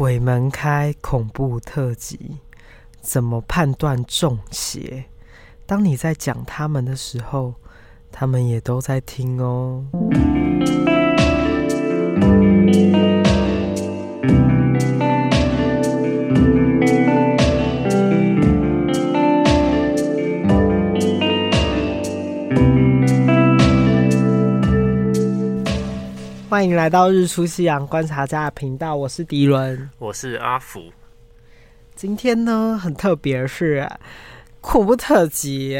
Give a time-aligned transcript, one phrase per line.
[0.00, 2.38] 鬼门开恐怖特辑，
[3.02, 5.04] 怎么判断中邪？
[5.66, 7.52] 当你在讲他们的时候，
[8.10, 9.84] 他们也都在听哦。
[26.60, 30.92] 欢迎来到日出夕阳观察家的频道，我是迪伦，我是阿福。
[31.94, 33.90] 今天呢，很特别是
[34.60, 35.74] 恐怖特辑，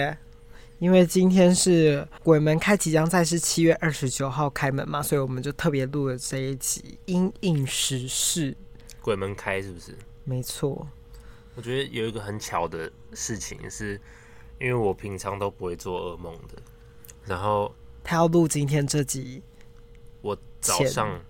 [0.78, 8.56] 因为今天是鬼门开，即将在是七月二十九号开门嘛，所以我们就特别录了这一集，因应时事。
[9.02, 9.94] 鬼门开是不是？
[10.24, 10.88] 没错。
[11.56, 14.00] 我觉得有一个很巧的事情是，
[14.58, 16.62] 因为我平常都不会做噩梦的，
[17.26, 17.70] 然后
[18.02, 19.42] 他要录今天这集。
[20.60, 21.20] 我早上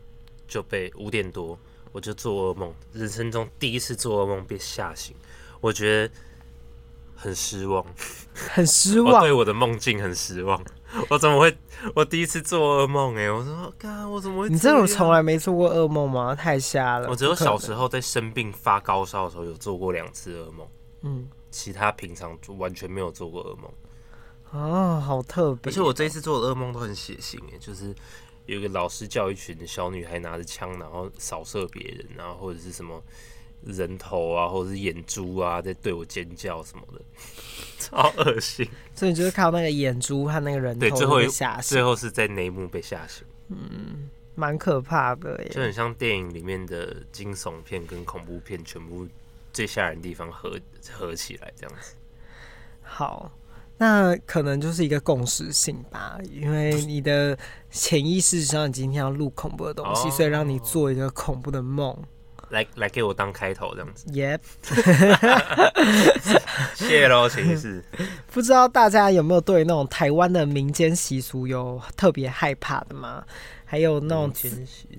[0.49, 1.59] 就被五点多，
[1.93, 5.15] 我就做噩梦，人生中第一次做噩梦被吓醒，
[5.61, 6.15] 我觉得
[7.15, 7.85] 很失望，
[8.35, 10.61] 很失望， 我对我的梦境很失望。
[11.09, 11.57] 我怎么会？
[11.95, 13.31] 我第一次做噩梦哎！
[13.31, 14.49] 我说，干，我怎么会？
[14.49, 16.35] 你这种从来没做过噩梦吗？
[16.35, 17.09] 太瞎了！
[17.09, 20.67] 我只有小时候在生病发高烧的时候有做过两次噩梦，
[21.03, 23.71] 嗯，其他平常就完全没有做过噩梦。
[24.51, 25.71] 哦，好特别！
[25.71, 27.95] 而且我这一次做的噩梦都很血腥哎，就是。
[28.51, 33.01] 有一个老师叫一群小女孩拿着枪，然后扫射别人，然后或者是什么
[33.65, 37.01] 人头啊，或者是眼珠啊，在对我尖叫什么的，
[37.79, 38.69] 超恶心。
[38.93, 41.21] 所以你就是靠那个眼珠和那个人头最后
[41.63, 43.25] 最后是在那一幕被吓醒。
[43.51, 49.07] 嗯，蛮可怕的耶，就很像电影里面的惊悚片跟恐怖片，全部
[49.53, 50.59] 最吓人的地方合
[50.91, 51.95] 合起来这样子。
[52.83, 53.31] 好。
[53.83, 57.35] 那可能就是一个共识性吧，因为你的
[57.71, 61.97] 潜意识知道你今天要录恐怖的东西，哦、所以让你做一个恐怖的梦，
[62.51, 64.05] 来来给我当开头这样子。
[64.13, 65.73] 耶，Yep.
[66.77, 67.83] 谢喽，潜意识。
[68.31, 73.25] 不知道大家有没有对那种台湾的民间习俗有特别害怕的吗？
[73.65, 74.31] 还有那种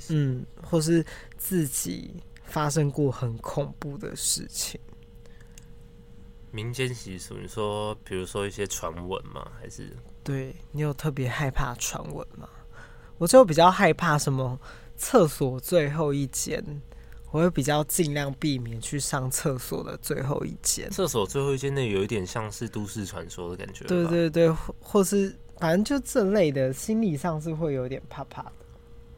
[0.09, 1.05] 嗯，或是
[1.37, 2.15] 自己
[2.45, 4.81] 发生过很恐怖的事情。
[6.51, 9.49] 民间习俗，你说，比如说一些传闻吗？
[9.59, 12.47] 还是对你有特别害怕传闻吗？
[13.17, 14.59] 我就比较害怕什么
[14.97, 16.63] 厕所最后一间，
[17.31, 20.89] 我会比较尽量避免去上厕所的最后一间。
[20.91, 23.85] 厕所最后一间那有一点像是都市传说的感觉。
[23.85, 28.51] 对对对，或或是反正就这类的，心理上是会有点怕怕的。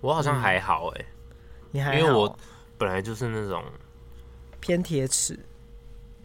[0.01, 1.05] 我好像还好哎、欸，
[1.71, 1.97] 你还好？
[1.97, 2.37] 因为我
[2.77, 3.63] 本来就是那种
[4.59, 5.39] 偏铁齿。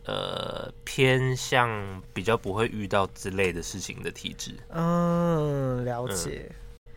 [0.08, 1.68] 呃，偏向
[2.14, 4.54] 比较不会遇到之类的事情的体质。
[4.70, 6.50] 嗯，了解。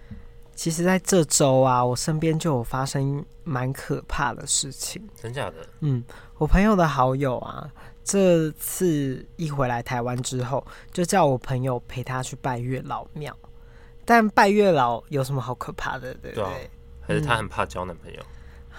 [0.09, 0.17] 嗯、
[0.55, 5.05] 其实，在这周啊，我身边就有发生蛮可怕的事情。
[5.13, 5.55] 真假的？
[5.81, 6.01] 嗯，
[6.37, 7.69] 我朋友的好友啊，
[8.01, 13.35] 这次一回来台湾之后，就叫我朋友陪他去拜月老庙。
[14.05, 16.13] 但拜月老有什么好可怕的？
[16.15, 16.43] 对不对？
[16.43, 16.51] 对啊、
[17.01, 18.19] 还是他很怕交男朋友？
[18.21, 18.25] 嗯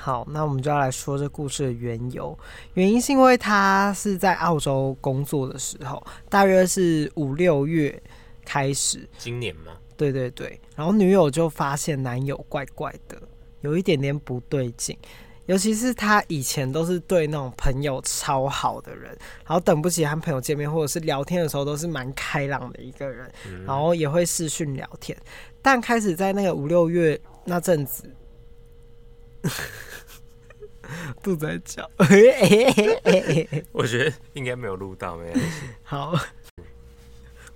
[0.04, 2.36] 好，那我们就要来说这故事的缘由。
[2.74, 8.02] 原因是因为他是在澳洲工作的时候，大约是五六月
[8.44, 9.08] 开始。
[9.16, 9.74] 今年吗？
[9.96, 10.60] 对对对。
[10.74, 13.16] 然后女友就发现男友怪怪的，
[13.60, 14.98] 有一点点不对劲。
[15.46, 25.16] 尤其是他以前都是对那种朋友超好的人，然后等不及和朋友见面或者是聊天的时候都是蛮开朗的一个人，嗯、然后也会视讯聊天。
[25.62, 28.12] 但开始在那个五六月那阵子。
[31.22, 31.90] 肚子在叫，
[33.72, 35.48] 我觉得应该没有录到，没关系。
[35.82, 36.14] 好，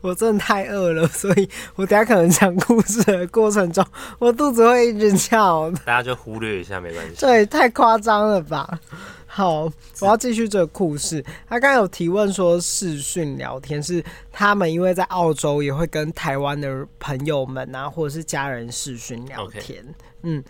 [0.01, 3.85] 我真的太饿了，所以我等下可能讲故事的过程中，
[4.19, 5.71] 我肚子会一直叫。
[5.85, 7.21] 大家就忽略一下，没关系。
[7.21, 8.79] 对，太夸张了吧？
[9.27, 9.65] 好，
[10.01, 11.23] 我要继续这个故事。
[11.49, 19.85] 他刚刚有提问说，视讯聊天是他们因为在澳洲也会跟台湾的朋友们啊，或者是家人视讯聊天。
[19.85, 19.95] Okay.
[20.23, 20.45] 嗯。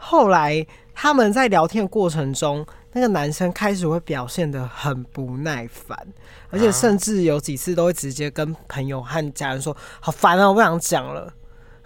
[0.00, 0.64] 后来
[1.00, 5.96] 他们在聊天的过程中，那个男生开始会表现的很不耐烦，
[6.50, 11.32] 而且甚至有几次都会直接跟朋友和家人说：“好烦啊，我不想讲了。”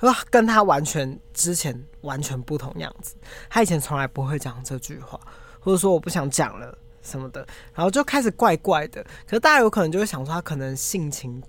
[0.00, 3.14] 说跟他完全之前完全不同样子。
[3.50, 5.20] 他以前从来不会讲这句话，
[5.60, 9.04] 或者说我不想讲了什么的，然后就开始怪怪的。
[9.26, 11.42] 可是大家有可能就会想说，他可能性情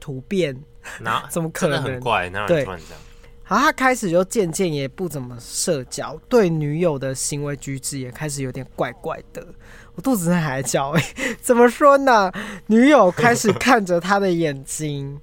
[0.00, 0.60] 突变，
[0.98, 1.80] 那 怎么可能？
[1.80, 3.00] 很怪，那突然这样。
[3.46, 9.46] 好，他开始就渐渐也不怎么社交，对女友的行为举止也开始有点怪怪的。
[9.94, 12.32] 我肚子在还在叫，欸， 怎么说呢？
[12.66, 15.20] 女友开始看着他的眼睛，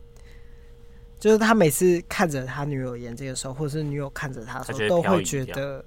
[1.20, 5.84] 就是他每次看着他女友眼睛的时候，或者是女友看着他的时候，都会觉得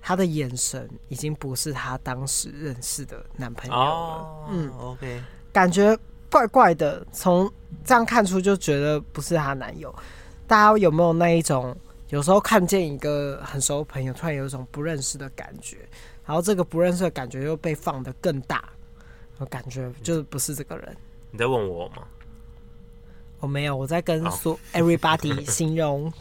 [0.00, 3.84] 他的眼神已经不是他当时认识的男朋友了。
[3.84, 5.22] 哦、嗯，OK，
[5.52, 5.96] 感觉
[6.30, 7.52] 怪怪的，从
[7.84, 9.94] 这样看出就觉得不是她男友。
[10.50, 11.76] 大家有没有那一种，
[12.08, 15.76] 有时候看见一个很熟的朋友，突然有一种不认识的感觉，
[16.26, 18.64] 然后这个不认识的感觉又被放得更大，
[19.38, 20.96] 我感觉就是不是这个人。
[21.30, 22.02] 你在问我吗？
[23.38, 26.12] 我没有，我在跟说 everybody 形容。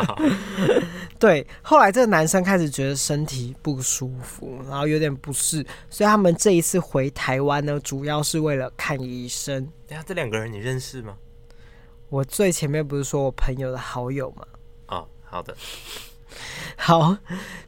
[1.18, 9.66] 对，后来这个男生开始觉得身体不舒服，然后有点不适，所以他们这一次回台湾呢，主要是为了看医生。
[9.88, 11.16] 等下，这两个人你认识吗？
[12.08, 14.46] 我最前面不是说我朋友的好友吗？
[14.88, 15.56] 哦，好的。
[16.76, 17.16] 好，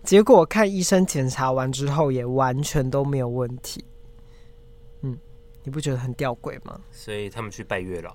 [0.03, 3.85] 结果看医生检查完之后，也完全都没有问题。
[5.03, 5.19] 嗯，
[5.63, 6.81] 你不觉得很吊诡吗？
[6.91, 8.15] 所以他们去拜月老。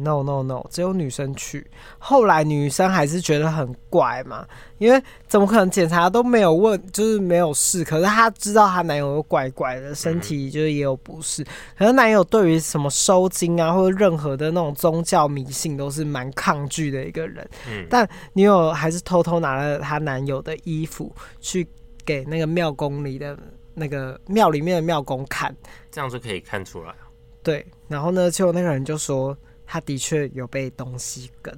[0.00, 1.68] No no no，只有女生去。
[1.98, 4.46] 后来女生还是觉得很怪嘛，
[4.78, 7.82] 因为怎么可能检查都没有问，就是没有事。
[7.82, 11.44] 可是她知道她男友有怪怪的，身体就是也有不适。
[11.76, 17.50] 可是男友对于什么收精啊，或者任何的那种宗教迷信都是蛮抗拒的一个人。
[17.68, 21.66] 嗯，但女友还是偷偷拿了她男友的衣服去
[22.04, 23.36] 给那个庙宫里的
[23.74, 25.52] 那个庙里面的庙公看，
[25.90, 26.94] 这样就可以看出来。
[27.42, 29.36] 对，然后呢，结果那个人就说。
[29.70, 31.54] 他的确有被东西跟，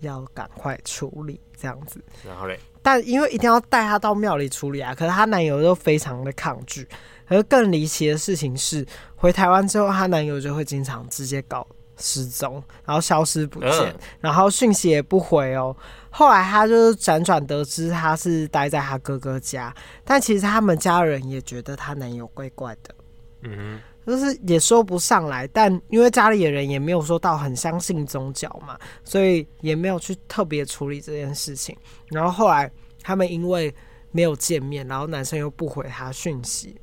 [0.00, 2.02] 要赶快处理这样子。
[2.26, 6.88] 然后嘞，但因为一定要带他到庙里处理啊，可是她男友又非常的抗拒。
[7.28, 8.86] 而更离奇的事情是，
[9.16, 11.66] 回台湾之后，她男友就会经常直接搞
[11.98, 15.76] 失踪，然后消失不见，呃、然后讯息也不回哦。
[16.08, 19.74] 后来她就是辗转得知她是待在她哥哥家，
[20.04, 22.94] 但其实他们家人也觉得她男友怪怪的。
[23.42, 23.80] 嗯哼。
[24.06, 31.76] 就是也说不上来，但因为家里的人也没有说到很相信宗教嘛，所以也没有去特别处理这件事情。
[32.08, 32.70] 然后后来
[33.02, 33.74] 他们因为
[34.12, 36.80] 没有见面，然后男生又不回他讯息，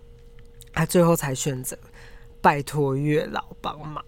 [0.74, 1.78] 他最后才选择
[2.42, 4.04] 拜托月老帮忙，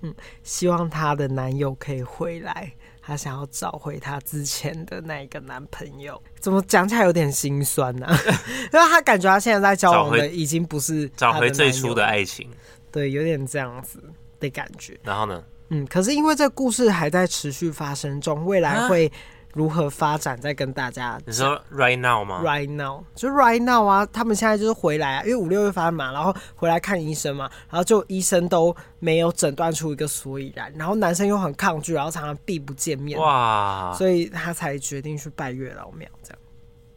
[0.00, 2.72] 嗯，希望她的男友可以回来。
[3.06, 8.18] 她想要找回她之前的那一个男朋友，怎么讲起来有点心酸呢、啊？
[8.72, 12.50] 因为她感觉她现在在交往的已经不是找回最初的爱情，
[12.90, 14.02] 对，有点这样子
[14.40, 14.98] 的感觉。
[15.04, 15.42] 然后呢？
[15.68, 19.10] 嗯，可是因为这故事还在持续发生中，未来会。
[19.56, 20.38] 如何发展？
[20.38, 21.18] 再跟大家。
[21.24, 24.04] 你说 right now 吗？Right now，就 right now 啊！
[24.12, 33.94] 他们现在就是回来啊，因为五六月发嘛，然后回来看医生嘛，然后就医生都没有诊断出一个所以然，然后男生又很抗拒，然后常常避不见面，哇！
[33.96, 36.38] 所以他才决定去拜月老庙这样。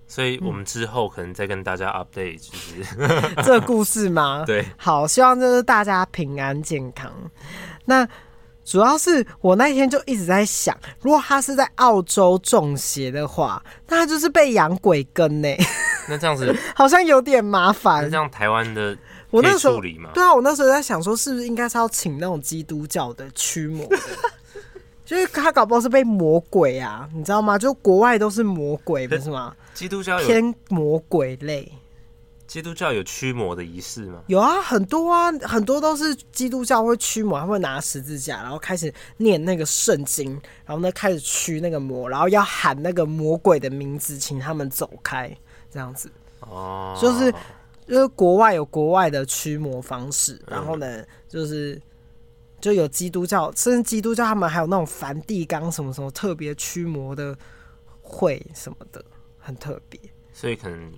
[0.06, 4.44] 所以我们之后可能再跟大家 update，就是、嗯、 这个故事吗？
[4.48, 7.10] 对，好，希望就是大家平安健康。
[7.86, 8.06] 那。
[8.69, 15.66] 主要是我那天就一直在想，如果他是在澳洲中邪的话，那他就是被养鬼跟呢、欸。
[16.07, 18.04] 那这样子 好像有点麻烦。
[18.04, 18.95] 那这样台湾的
[19.31, 19.81] 我那时候？
[20.13, 23.98] 对啊，我那时候在想说，是不是应该是要请那种基督教的驱魔的？
[25.04, 27.57] 就是他搞不好是被魔鬼啊，你知道吗？
[27.57, 29.51] 就国外都是魔鬼，不是吗？
[29.74, 31.72] 基督教有偏魔鬼类。
[32.50, 34.24] 基督教有驱魔的仪式吗？
[34.25, 40.31] 有啊，很多啊，很多都是基督教会驱魔，他会拿十字架，然后开始念那个圣经，
[40.66, 45.31] 然后呢开始驱那个魔，然后要喊那个魔鬼的名字，请他们走开，
[45.69, 46.12] 这样子。
[46.40, 47.31] 哦，就是
[47.88, 51.79] 就是国外有国外的驱魔方式，然后呢，嗯、就是
[52.60, 57.38] 就有基督教，甚至基督教他们还有那种梵蒂冈什么什么特别驱魔的
[58.01, 59.06] 会什么的，
[59.38, 60.00] 很特别。
[60.34, 60.91] 所以可能。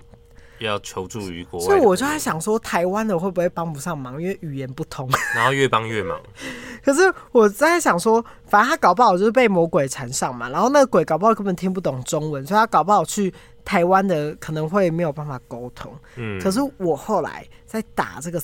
[0.65, 6.19] 要求助于国外，所以我就在想说，台湾的会不会帮不上忙，因为语言不通， 然后越帮越忙。
[6.83, 7.01] 可是
[7.31, 15.93] 我在想说，反正他搞不好就是被魔鬼缠上嘛，然后那个鬼搞不好根本听不懂中文，所以他搞不好去台湾的可能会没有办法沟通。
[16.15, 18.41] 嗯，可是我后来在打这个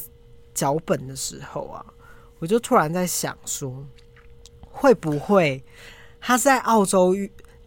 [0.54, 1.86] 脚本的时候啊，
[2.40, 3.86] 我就突然在想说，
[4.62, 5.64] 会不会
[6.20, 7.16] 他是在澳洲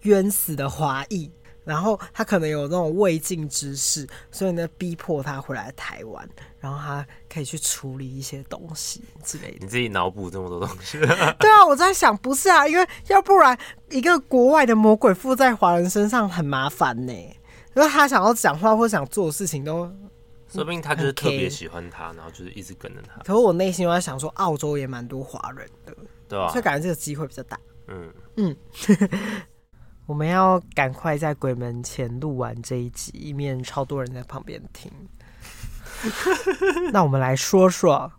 [0.02, 1.30] 冤死的华裔？
[1.70, 9.58] 然后他可能有那种未尽之事，所以呢，逼迫他回来台湾，然后他可以去处理一些东西之类的。
[9.60, 10.98] 你自己脑补这么多东西？
[11.38, 13.56] 对啊，我在想，不是啊，因为要不然
[13.90, 17.12] 一个国外的魔鬼附在华人身上很麻烦呢。
[17.76, 19.86] 因为他想要讲话或想做的事情都，
[20.52, 23.20] 说不定他就是特别喜欢他，然后就是一直跟着他。
[23.22, 25.94] 可是我内心又在想说，澳洲也蛮多华人的，
[26.28, 27.56] 对啊，所以感觉这个机会比较大。
[27.86, 28.56] 嗯嗯。
[30.10, 34.90] 我们要赶快在鬼门前录完这一集，以免超多人在旁边听。
[36.92, 38.10] 那我们来说说，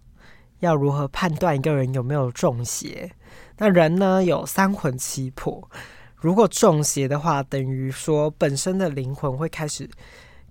[0.59, 3.11] 要如何判断一个人有没有中邪？
[3.57, 5.69] 那人呢，有三魂七魄，
[6.15, 9.89] 如果中邪的话，等于说本身的灵魂会开始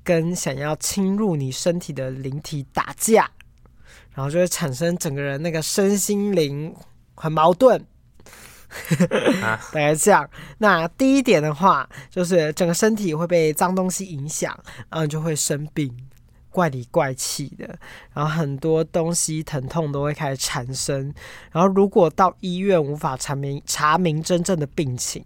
[0.05, 3.31] 跟想要侵入你身体的灵体打架，
[4.13, 6.77] 然后就会产生整个人那个身心灵
[7.15, 7.83] 很矛盾。
[9.41, 10.29] 大概这样。
[10.59, 14.59] 那第一点的话，就是整个身体会被脏东西影响，
[14.89, 15.95] 然后就会生病，
[16.50, 17.79] 怪里怪气的，
[18.12, 21.12] 然后很多东西疼痛都会开始产生。
[21.53, 25.25] 然后如果到医院无法查明查明真正的病情，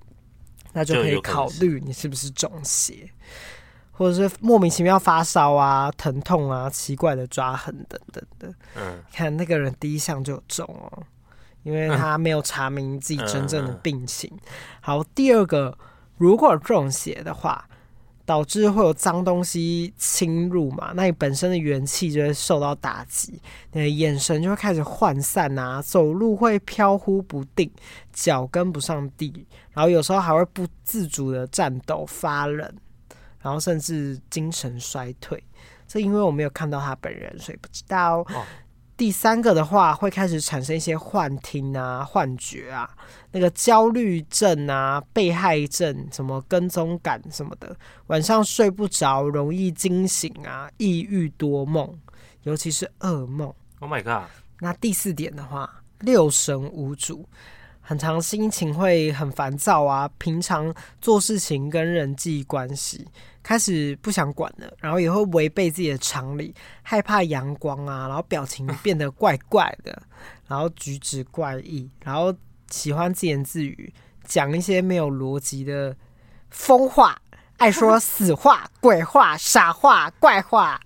[0.72, 3.08] 那就可以考虑你是不是中邪，
[3.92, 8.52] 或者是莫名其妙发烧啊、疼痛啊、奇怪的抓痕等等的。
[8.74, 11.02] 嗯，看那个人第一项就有中哦。
[11.64, 14.30] 因为他没有查明自己真正的病情。
[14.80, 15.76] 好，第二个，
[16.16, 17.66] 如果中邪的话，
[18.26, 23.38] 导致会有脏东西侵入嘛，那你本身的元气就会受到打击，
[23.73, 27.71] 你的眼神就会开始涣散啊，走路会飘忽不定，
[28.12, 32.73] 脚跟不上地，然后有时候还会不自主的颤抖、发冷，
[33.40, 35.42] 然后甚至精神衰退。
[35.87, 38.21] 这因为我没有看到他本人，所以不知道。
[38.21, 38.44] 哦
[38.96, 42.88] 第三个的话，会开始产生一些幻听啊、幻觉啊，
[43.32, 51.92] 那个焦虑症啊、被害症，什么跟踪感什么的，晚上睡不着，容易惊醒啊，抑郁多梦，
[52.44, 53.52] 尤其是噩梦。
[53.80, 54.30] Oh my god！
[54.60, 57.28] 那第四点的话，六神无主。
[57.86, 63.06] 很常心情会很烦躁啊，平常做事情跟人际关系
[63.42, 70.02] 开始不想管了，然后也会违背自己的常理，害怕阳光啊，然后表情变得怪怪的，
[70.48, 72.34] 然后举止怪异，然后
[72.70, 73.92] 喜欢自言自语，
[74.24, 75.94] 讲一些没有逻辑的
[76.48, 77.20] 疯话，
[77.58, 80.80] 爱说死话、鬼话、傻话、怪话，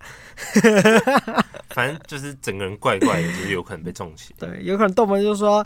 [1.71, 4.35] 反正就是整个人怪怪的，就是有可能被中邪。
[4.37, 5.65] 对，有可能动不动就说。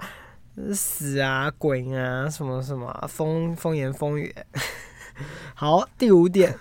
[0.73, 4.33] 死啊，鬼啊，什么什么风风言风语。
[5.53, 6.57] 好，第五点，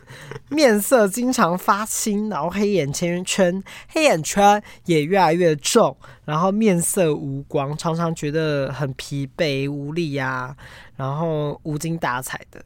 [0.51, 5.97] 面色经常发青，然后黑眼圈圈，黑眼圈也越来越重，
[6.27, 10.55] 然后面色无光，常常觉得很疲惫无力啊，
[10.97, 12.63] 然后无精打采的，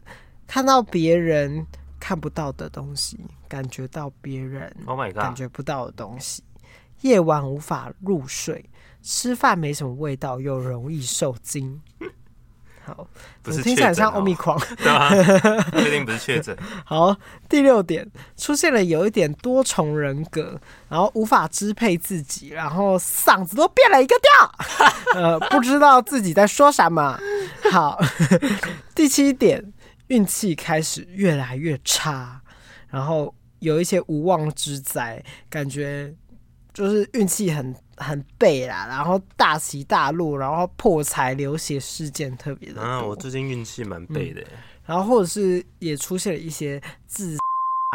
[0.47, 1.65] 看到别人
[2.01, 3.19] 看不到的东西，
[3.49, 4.75] 感觉到别人
[5.15, 8.69] 感觉不到的东西，Oh my God，夜晚无法入睡。
[9.07, 11.81] 吃饭没什么味道，又容易受惊。
[12.85, 13.09] 好，
[13.41, 15.11] 不是听起来像欧米狂， 对啊，
[15.73, 16.57] 确定不是确诊。
[16.85, 17.17] 好，
[17.49, 27.19] 第六点出现了有一点多重人格，然后无法支配自己，然后嗓子都变了一个调，呃，不知道自己在说什么。
[27.71, 28.01] 好，
[28.95, 29.73] 第七点
[30.09, 32.41] 运气开始越来越差，
[32.89, 35.21] 然后有一些无妄之灾，
[35.51, 36.15] 感觉
[36.77, 37.75] 就是运气很。
[37.99, 42.83] 很背啦，然后大起大落，然后破财流血事件特别的多。
[42.83, 44.59] 啊，我最近运气蛮背的，嗯。
[44.85, 47.39] 然后或者是也出现了一些自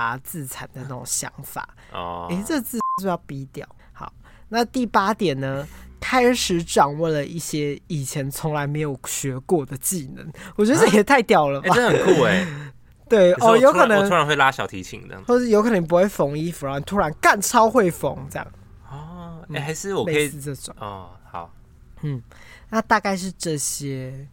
[0.01, 1.69] 啊自残的那种想法。
[1.93, 3.63] 哦，哎，这字是要逼掉？
[3.93, 4.11] 好，
[4.49, 5.67] 那第八点呢，
[5.99, 10.27] 开始掌握了一些以前从来没有学过的技能。
[10.55, 11.75] 我觉得这也太屌了吧！
[11.75, 12.47] 欸，真的很酷哎。
[13.07, 18.47] 对哦，有可能我突然会拉小提琴这样，或者有可能不会缝衣服，然后突然干超会缝这样。
[19.59, 21.09] 还是我可以这种哦。
[21.29, 21.53] 好，
[22.01, 22.21] 嗯，
[22.69, 24.27] 那大概是这些，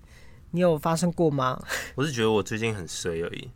[0.51, 1.61] 你有发生过吗？
[1.95, 3.51] 我是觉得我最近很衰而已。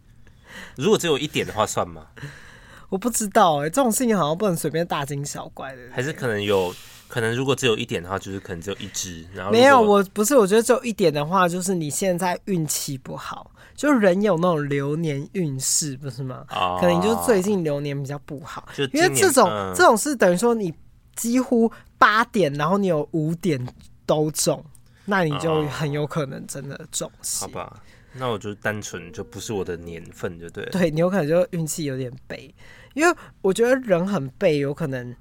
[0.77, 2.07] 如果只有一点的话，算吗？
[2.91, 5.83] 我不知道哎、欸，这种事情好像不能随便大惊小怪的。
[5.91, 6.75] 还是可能有
[7.09, 9.25] 可能，如果只有一点的话，就是可能只有一只。
[9.33, 16.45] 然后没有，我不是，我觉得只有一点的话，就是你现在运气不好，就人有那种流年运势，不是吗？
[16.51, 20.73] 哦、可能你就最近流年比较不好，就因为这种、嗯、这种是等于说你。
[21.15, 23.67] 几乎八点，然后你有五点
[24.07, 24.65] 都中，
[25.05, 27.47] 那你就很有可能真的中邪。
[27.47, 27.83] 好吧，
[28.15, 30.71] 那我就单纯就不是我的年份，就对了。
[30.71, 32.55] 对，你有可能就运气有点背，
[32.95, 35.15] 因为我觉得人很背，有可能，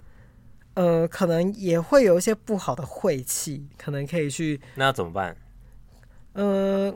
[0.73, 4.59] 呃，可能也会有一些不好的晦气，可能可以去。
[4.75, 5.35] 那怎么办？
[6.33, 6.95] 呃。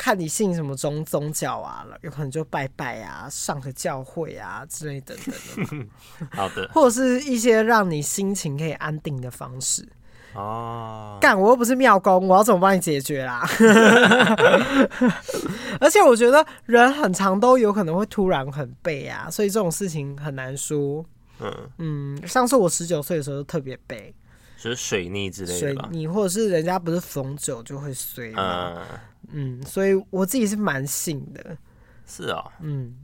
[0.00, 5.34] 看你信什么宗宗教啊，有可能就拜拜啊，上个教会啊之类等等
[5.78, 5.86] 的。
[6.32, 9.86] 好的，或者是一些让你心情可以安定的方式。
[10.32, 13.46] 哦，干，我又不是庙公，我要怎么帮你解决啦？
[15.78, 21.04] 而且我觉得人很长都有可能会突然很背啊，所以这种事情很难说。
[21.40, 24.14] 嗯嗯，上次我十九岁的时候就特别背，
[24.62, 28.82] 就是水逆之类的，水逆或者是人家不是逢九就会衰吗？
[29.32, 31.56] 嗯嗯，所以我自己是蛮信的。
[32.06, 32.94] 是啊、哦，嗯，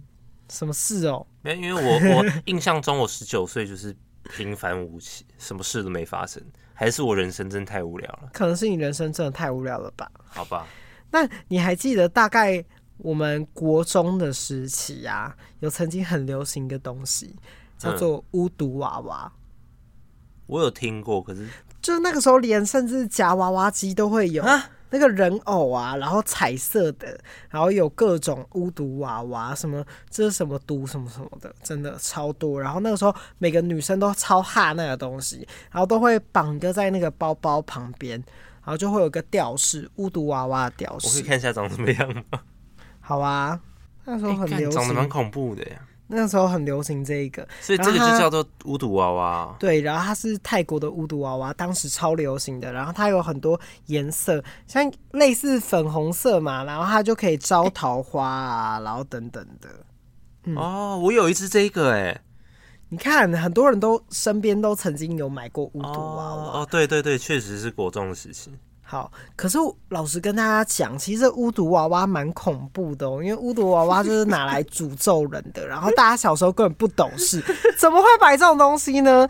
[0.51, 1.27] 什么事哦？
[1.41, 6.43] 没，因为我我 印象中我十九岁就是平凡无奇，什么事都没发生，
[6.75, 8.29] 还是我人生真的太无聊了？
[8.35, 10.11] 可能是你人生真的太无聊了吧？
[10.27, 10.67] 好吧，
[11.11, 12.63] 那你还记得大概
[12.99, 17.35] 我们国中的时期啊，有曾经很流行一个东西，
[17.79, 19.33] 叫做巫毒娃娃。
[19.33, 19.41] 嗯、
[20.47, 21.47] 我有听过，可是
[21.83, 27.19] 就是那个时候，连甚至夹娃娃机都会有啊那个人偶啊，然后彩色的，
[27.51, 32.61] 然后有各种巫毒娃娃，什么这是什么毒什么什么的，真的超多。
[32.61, 38.13] 然后那个时候，每个女生都超哈那个东西，然后都会绑个在那个包包旁边，
[38.63, 41.09] 然后就会有个吊饰，巫毒娃娃的吊饰。
[41.09, 42.41] 我可以看一下长什么样吗？
[43.01, 43.61] 好啊，
[44.05, 45.81] 那时候很流行，长得蛮恐怖的呀。
[46.09, 49.57] 那时候很流行这个，所以这个就叫做巫毒娃娃。
[49.59, 52.73] 对，然后它是泰国的巫毒娃娃，当时超流行的。
[52.73, 59.69] 然后它有很多颜色，像类似粉红色嘛，然后它就可以招桃花啊，欸、然后等等的。
[60.45, 62.21] 嗯、哦，我有一只这个哎、欸，
[62.89, 66.61] 你看很多人都身边都曾经有买过巫毒娃娃。
[66.61, 68.53] 哦，对对对，确实是国中的时期。
[68.89, 77.43] 好，可是老实跟大家讲，其实这巫毒娃娃蛮恐怖的哦，因为巫毒娃娃就是拿来诅咒人的，然后大家小时候根本不懂事，
[77.77, 79.27] 怎么会摆这种东西呢？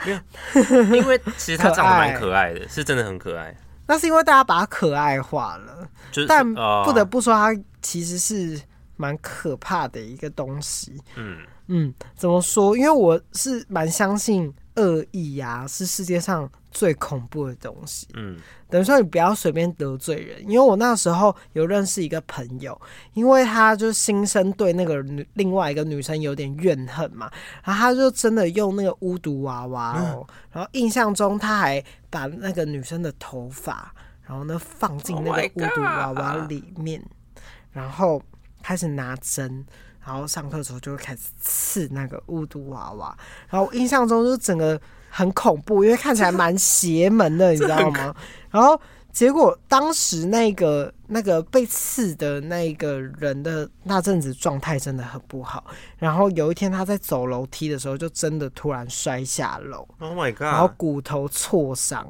[0.92, 3.56] 因为其实它长得蛮可爱的，是真的很可爱。
[3.86, 6.44] 那是因为大家把它可爱化了，就是、但
[6.84, 8.60] 不得不说，它其实是
[8.96, 11.00] 蛮可怕的一个东西。
[11.14, 12.76] 嗯嗯，怎么说？
[12.76, 14.52] 因为我是蛮相信。
[14.76, 18.06] 恶意呀，是世界上最恐怖的东西。
[18.14, 22.78] 嗯，等于说你不要随便得罪人，因为我那时候有认识一个朋友，
[23.14, 27.30] 因为他就心生对那个女另外一个女生有点怨恨嘛，
[27.64, 33.92] 然后他就真的用那个巫毒娃娃哦，嗯、然后印象中他还把那个女生的头发，
[34.23, 37.42] 然后呢放进那个巫毒娃娃里面，oh、
[37.73, 38.23] 然后
[38.62, 39.64] 开始拿针。
[40.06, 43.16] 然后上课的时候就会开始刺那个巫毒娃娃，
[43.48, 48.14] 然后印象中就整个很恐怖，因为看起来蛮邪门的，你知道吗？
[48.50, 48.80] 然后
[49.12, 55.64] 结果当时那个那个被刺的那个人的那阵子状态真的很不好，
[55.98, 60.42] 然后有一天他在走楼梯的时候就真的突然摔下楼，Oh my god！
[60.42, 62.06] 然后骨头挫伤。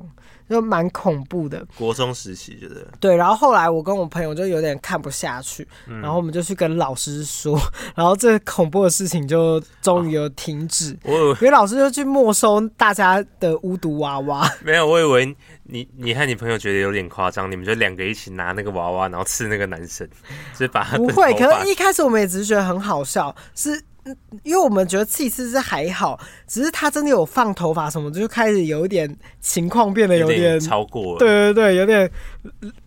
[0.49, 7.59] 就蛮恐怖的，国中时期觉得对，然后后来我跟我朋友就有点看不下去，嗯、然后我们就去跟老师说，
[7.97, 10.93] 然后这恐怖的事情就终于有停止。
[10.93, 14.49] 啊、我以为，因为老师就去没收大家的巫毒娃娃。
[14.63, 20.09] 没有，我以为你你和你朋友觉得有点夸张，你们就两个一起拿那个娃娃，然后刺那个男生，
[20.53, 21.35] 就是把他不会。
[21.35, 23.83] 可是一开始我们也只是觉得很好笑，是。
[24.43, 31.19] 因为我们觉得刺一次是还好，只是他真的有放头发什么，就开始有一点情况变得有点，超过了。
[31.19, 32.11] 对对对，有点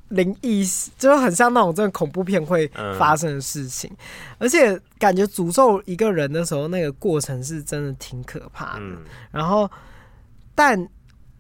[0.09, 0.65] 灵异，
[0.97, 3.89] 就很像那种真的恐怖片会发生的事情。
[3.91, 3.97] 嗯、
[4.39, 8.81] 而且感觉诅咒一个人的时候，那个过程是真的挺可怕的。
[8.81, 8.97] 嗯、
[9.31, 9.69] 然后，
[10.55, 10.87] 但。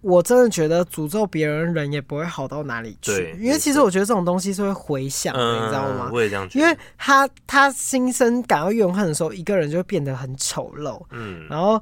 [0.01, 6.09] 我真的觉得诅咒别人人也不会好到哪里去，因为其实我觉得这种东西是会回响的，嗯、你知道吗？
[6.13, 6.63] 我也这样觉得。
[6.63, 11.01] 因为他他心生感到怨恨的时候，一个人就会变得很丑陋。
[11.11, 11.81] 嗯，然后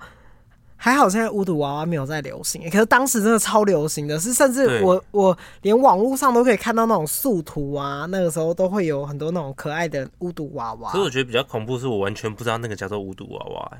[0.75, 10.91] 还好现在巫毒娃娃没有在流行，可是当时真的超流行的，是甚至我我连网络上都可以看到那种素图啊，那个时候都会有很多那种可爱的巫毒娃娃。
[10.91, 13.77] 可是我觉得比较恐怖是我完全不知道那个叫做巫毒娃娃，欸。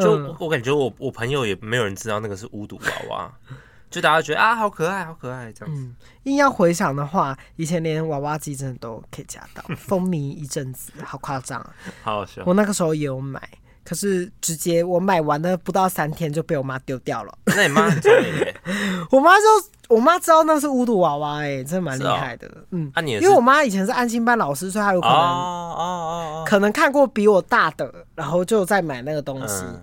[0.00, 3.34] 就、嗯、我感觉我我朋友也没有人知道那个是巫毒娃娃，
[3.90, 5.82] 就大家觉得啊好可爱好可爱这样子。
[5.82, 11.74] 嗯，硬要回想的话，以前连娃娃机真的都可以夹到， 风靡一阵子，好夸张啊！
[12.02, 12.42] 好好笑。
[12.44, 13.40] 我那个时候也有买，
[13.84, 17.38] 可是直接我买完了不到三天就被我妈丢掉了。
[17.44, 18.56] 那你妈很聪明耶。
[19.12, 19.44] 我妈就。
[19.90, 22.48] 我妈知道那是巫毒娃娃，哎，真的蛮厉害的。
[22.48, 29.62] 哦、嗯，啊、因为我妈以前是安心班老师，所以她有可能，哦哦哦、可能看过比我大的，然后就在买那个东西。
[29.62, 29.82] 嗯、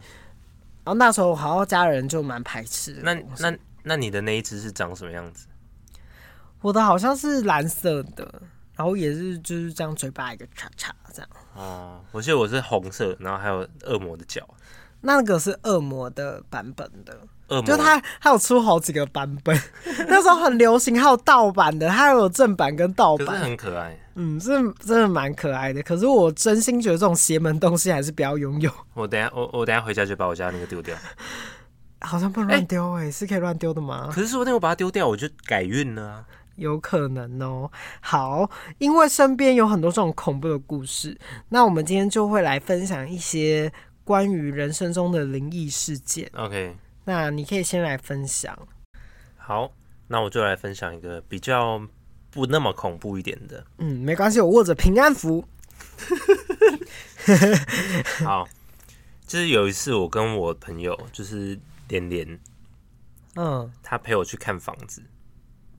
[0.84, 3.02] 然后那时候好像家人就蛮排斥的。
[3.04, 5.46] 那那那你的那一只是长什么样子？
[6.62, 8.42] 我的好像是蓝色的，
[8.82, 11.30] 然后也是就是这样，嘴巴一个叉叉这样。
[11.54, 14.41] 哦，我记得我是红色，然后还有恶魔的脚。
[15.02, 17.15] 那个是恶魔的版本的。
[17.63, 19.56] 就它还有出好几个版本，
[20.10, 23.96] 那时候很流行，还有盗版的，它有正版跟盗版，很可爱。
[24.15, 25.84] 嗯，是真的蛮可爱的。
[25.84, 28.72] 可是我真心觉得这种邪门东西还是不要拥有。
[28.96, 30.98] 我等下，我我等下回家就把我家那个丢掉。
[32.04, 34.10] 好像不能乱丢哎，是可以乱丢的吗？
[34.12, 36.26] 可是说不定我把它丢掉，我就改运了啊。
[36.62, 37.69] 有可能哦。
[38.00, 41.19] 好，因为身边有很多这种恐怖的故事，
[41.50, 43.71] 那我们今天就会来分享一些
[44.04, 46.30] 关于人生中的灵异事件。
[46.36, 46.78] OK。
[47.04, 48.56] 那你可以先来分享。
[49.36, 49.74] 好，
[50.08, 51.82] 那我就来分享一个比较
[52.30, 53.65] 不那么恐怖一点的。
[53.80, 55.43] 嗯，没关系，我握着平安符。
[58.24, 58.47] 好，
[59.26, 62.39] 就是有一次我跟我朋友，就是连连，
[63.36, 65.02] 嗯，他陪我去看房子。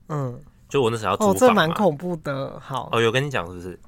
[0.09, 0.43] 嗯，
[0.73, 1.33] 就我那时候要租房。
[1.33, 2.59] 哦，这蛮恐怖的。
[2.59, 3.79] 好，哦，有跟你讲是不是？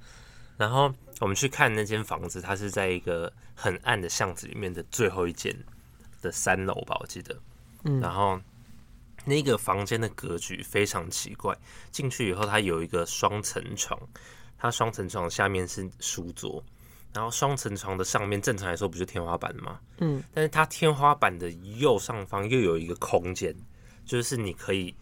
[0.56, 5.52] 然后我们去看那间房子，它是在一个很暗的巷子里面的最后一间
[6.22, 7.36] 的三楼吧，我记得。
[7.86, 8.40] 嗯，然后
[9.26, 11.58] 那个房间的格局非常奇怪，
[11.90, 14.00] 进去以后它有一个双层床，
[14.56, 16.64] 它双层床下面是书桌，
[17.16, 19.80] 然后双层床的上面正常来说不就天花板吗？
[19.98, 23.52] 嗯，但是它天花板的右上方又有一个空间，
[24.06, 24.96] 就是你可以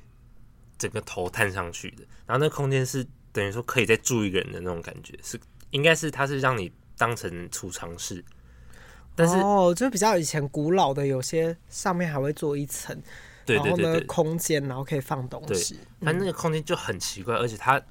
[0.78, 5.40] 整个头探上去的，然后那空间是等于说可以再住一个人的那种感觉是。
[5.72, 8.24] 应该是它是让你当成储藏室，
[9.16, 12.96] 但是哦，就比较以前古老的，有些上面还会做一层，
[13.46, 15.80] 对对对，空间，然后可以放东西。
[16.02, 17.82] 它那个空间就很奇怪，而且它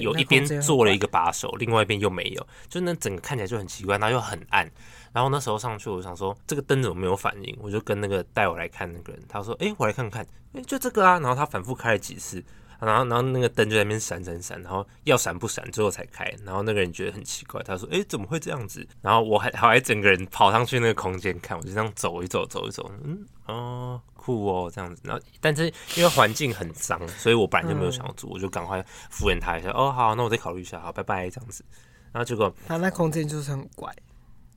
[0.00, 4.70] 有一边做了一个把手，另外一边又没有，就那整个看起来就很奇怪，然后又很暗。
[5.12, 7.56] 然后那时候上去，我想说这个灯怎么没有反应？
[7.60, 12.44] 我就跟那个带我来看那个人，他说：“哎，我来看看，哎，就这个啊。”然后他反复开了几次。
[12.80, 16.32] 然后，然后那个灯就在那边闪闪闪，然后要闪不闪，最后才开。
[16.44, 25.02] 然后那个人觉得很奇怪，他说：“哎，怎么会这样子？”然后我还我还整个人跑上去那个空间看，我就这样走一走，走一走，嗯，哦，酷哦，这样子。
[25.04, 28.80] 然后，但是因为环境很脏，所以我本来就没有想要住，我就赶快
[29.10, 29.70] 敷衍他一下。
[29.70, 31.64] 哦，好，那我再考虑一下，好，拜拜，这样子。
[32.12, 33.92] 然后结果他那空间就是很怪，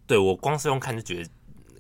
[0.06, 1.30] 对，我光是用看就觉得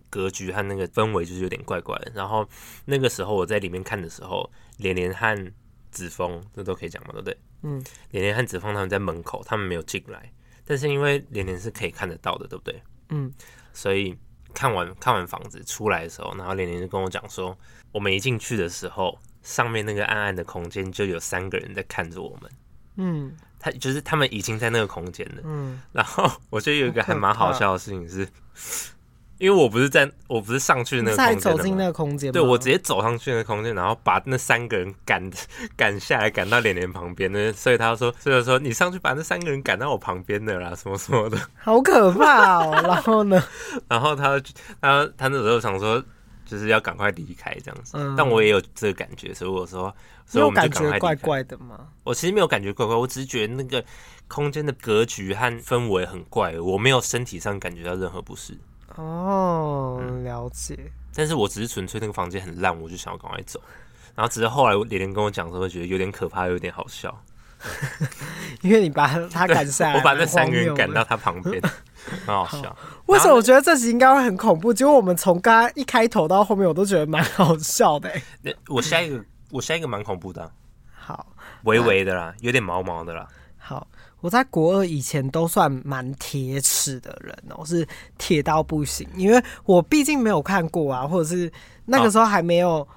[0.09, 2.11] 格局和那个氛围就是有点怪怪的。
[2.15, 2.47] 然后
[2.85, 5.51] 那个时候我在里面看的时候，连连和。
[5.91, 7.37] 子枫，这都可以讲嘛，对不对？
[7.63, 10.31] 嗯，连连和子枫他们在门口，他们没有进来，
[10.63, 12.81] 但是因为连连是可以看得到的，对不对？
[13.09, 13.29] 嗯，
[13.73, 14.17] 所以
[14.53, 17.57] 看完看完房子出来的时候，然后连连就跟我讲说，
[17.91, 22.51] 我们一进去的时候，上面那个暗暗的空间就有三个人在看着我们。
[22.97, 25.41] 嗯，他就是他们已经在那个空间了。
[25.43, 28.27] 嗯，然后我觉得有一个还蛮好笑的事情是。
[29.41, 35.27] 因为我不是在，我不是上去那个空间，走进那个空间，对，我直接走上去那个空间，然后把那三个人赶
[35.75, 42.71] 赶下来，赶到连连旁边的，所以他说，所以说你上去把那三个人赶到我旁边的啦，什么什么的， 好可怕哦。
[42.85, 43.43] 然后呢，
[43.87, 44.39] 然后他
[44.79, 45.99] 他他那时候想说，
[46.45, 49.91] 就是要赶快离开这样子，嗯、但我也有这个感觉，所以我说，
[50.27, 50.99] 所以我们就赶快离开。
[50.99, 51.87] 怪怪的吗？
[52.03, 53.83] 我其实没有感觉怪怪，我只是觉得那个
[54.27, 58.55] 空间的格局和氛围很怪，我没有身体上感觉到任何不适。
[58.97, 60.75] 哦，了解。
[60.77, 63.61] 嗯，但是我只是纯粹那个房间很烂，我就想要赶快走。
[64.15, 67.15] 然后只是后来连连跟我讲的时候，觉得有点可怕，有点好笑。
[68.61, 71.61] 因为你把他赶下来， 我把那三个人赶到他旁边，
[72.25, 72.75] 很好笑。
[73.05, 74.73] 为什么我觉得这集应该会很恐怖？
[74.73, 78.11] 结果我们从刚刚一开头到后面，我都觉得蛮好笑的。
[78.41, 80.51] 那我下一个，我下一个蛮恐怖的啊。
[80.91, 81.27] 好，
[81.63, 83.27] 微微的啦，有点毛毛的啦。
[83.57, 83.87] 好。
[84.21, 87.85] 我在国二以前都算蛮铁齿的人哦、喔，是
[88.19, 91.51] 铁到不行，因为我毕竟没有看过啊，或者是
[91.85, 92.87] 那个时候还没有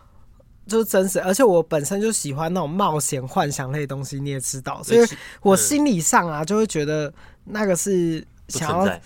[0.66, 5.00] 就是真实，而且我本身就喜欢那种冒险幻想类的东西，你也知道，所以
[5.40, 7.10] 我心理上啊就会觉得
[7.44, 9.00] 那个是想要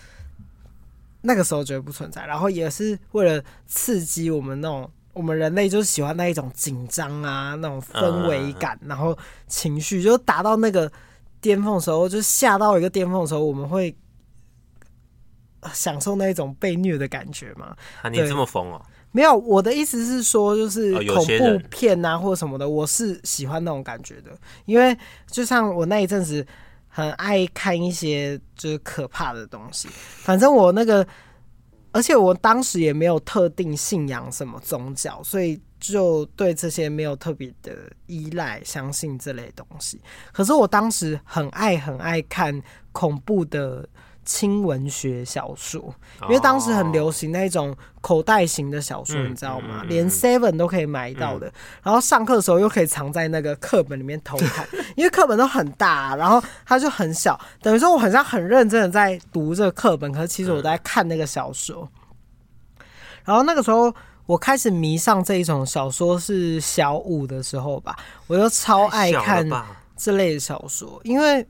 [1.20, 10.90] 那个时候觉得不存在，然后也是为了刺激我们那种我们人类就是喜欢那一种紧张啊那种氛围感，然后情绪就达到那个。
[11.40, 13.96] 巅峰的时候，就下到一个巅峰的时候，我们会
[15.72, 17.76] 享受那一种被虐的感觉嘛？
[18.02, 18.80] 啊，你这么疯哦？
[19.12, 24.30] 没有，我的意思是说，就是恐怖片啊，或者什么的，我是喜欢那种感觉的。
[24.66, 24.96] 因为
[25.26, 26.46] 就像我那一阵子
[26.88, 31.06] 很爱看一些就是可怕的东西，反正我那个，
[31.92, 35.60] 而且我当时也没有特定信仰什么宗教，所以。
[35.80, 37.72] 就对这些没有特别的
[38.06, 40.00] 依赖，相信这类东西。
[40.32, 42.60] 可是我当时很爱很爱看
[42.92, 43.88] 恐怖的
[44.24, 49.84] 轻文学小说，因为当时很流行那种口袋型的小说，你知道吗？
[49.86, 51.50] 连 Seven 都可以买到的。
[51.82, 61.88] 然后上课的时候又可以藏在那个课本里面偷看， 因为课本都很大，然后它就很小，等于说我很像很认真的在读这个课本，可是其实我在看那个小说。
[63.24, 63.94] 然后那个时候。
[64.28, 69.48] 我开始迷上这一种小说是小五的时候吧，我就超爱看
[69.96, 71.44] 这类的小说，因为，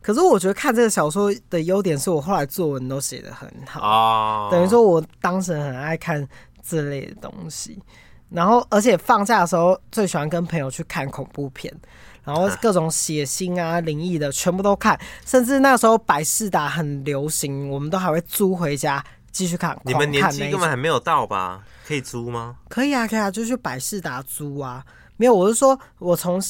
[0.00, 6.24] 可是我觉得看这个小说的优点是我后来作文都写得很好，等于说我当时很爱看
[6.62, 7.76] 这类的东西，
[8.28, 11.74] 然后而且放假的时候最喜欢跟朋友去看恐怖片，
[12.22, 19.78] 然后各种血腥啊、灵异的全部都看，甚至那时候百事达很流行，我们都还会租回家继续看。
[19.84, 21.62] 你们年纪根本还没有到吧？
[21.86, 22.56] 可以租吗？
[22.68, 24.84] 可以啊，可以啊，就去百事达租啊。
[25.16, 26.40] 没有，我是说，我从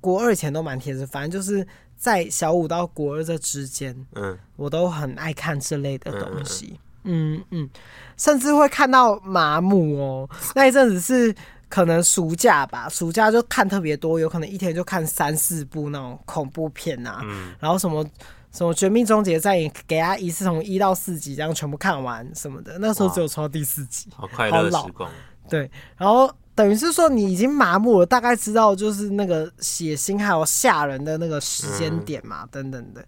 [0.00, 7.70] 国二以前都蛮贴实，反正就是在小五到国二这之间，嗯，我都很爱看这类的东西，嗯嗯，嗯，
[8.16, 10.28] 甚至会看到麻木哦。
[10.54, 11.34] 那一阵子是
[11.68, 18.06] 可能暑假吧，暑假就看特别多，有可能一天就看三四部那种恐怖片啊，嗯，然后什么
[18.54, 25.10] 什么《绝命终结战》也给他一次从一到四集这样全部看完什么的，那时候只有抽到第四集，好快乐的时光。
[25.48, 33.04] 对，然后等于是说你已经麻木了，大概知道就是那个血腥还有吓人的那个时间点嘛，嗯、等等的。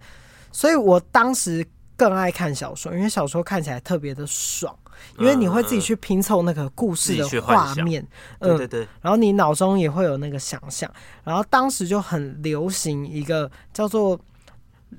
[0.51, 1.65] 所以我当时
[1.97, 4.77] 更爱看小说，因为小说看起来特别的爽，
[5.17, 8.05] 因为你会自己去拼凑那个故事的画面，
[8.41, 10.93] 嗯，对对对，然后你脑中也会有那个想象。
[11.23, 14.21] 然后当时就很流行一个叫做。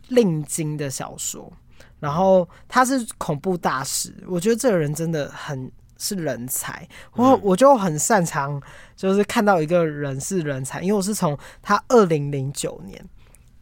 [0.10, 1.52] 令金的小说，
[2.00, 8.62] 然后他是恐怖大师，我觉得这个人真的很是人才，我我就很擅长，
[8.95, 13.04] 就是看到一个人是人才，因为我是从他二零零九年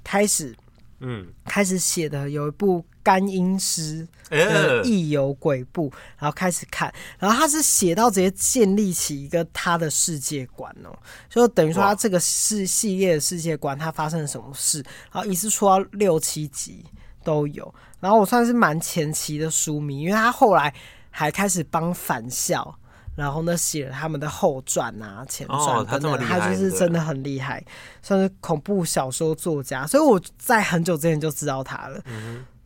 [0.04, 0.56] 开始，
[1.00, 10.90] 嗯，开始写的有一部干阴师的异游鬼步，然后开始看，然后他是写到直接建立起一个他的世界观哦，
[11.30, 16.84] 就等于说他这个是系列的世界观，他发生了什么事，然后一次出到六七集
[17.24, 20.74] 都有，然后我算是蛮前期的书迷，因为他后来
[21.12, 22.76] 还开始帮返校。
[23.16, 27.64] 然后呢，写了他们的后传啊、前传等等，他就是真的很厉害，
[28.02, 29.88] 算是恐怖小说作家。
[29.88, 32.04] 所以我在很久之前就知道他了。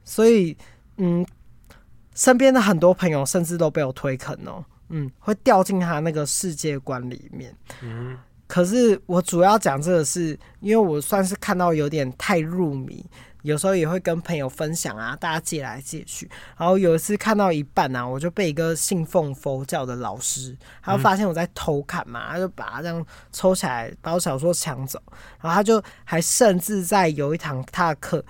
[0.10, 0.58] 所以，
[0.98, 1.24] 嗯，
[2.16, 7.56] 身边的很多朋友甚至都被我推坑哦，嗯，会掉进他那个世界观里面。
[8.48, 13.06] 可是我主要讲这个是，因为我算是看到有点太入迷。
[13.44, 16.30] 有时候也会跟朋友分享啊，大家借来借去。
[16.58, 25.02] 然后有一次看到一半啊，我就被一个信奉佛教的老师，他发现我在偷看嘛，他就把他这样抽起来，把我小说抢走。
[25.40, 28.26] 然后他就还甚至在有一堂他的课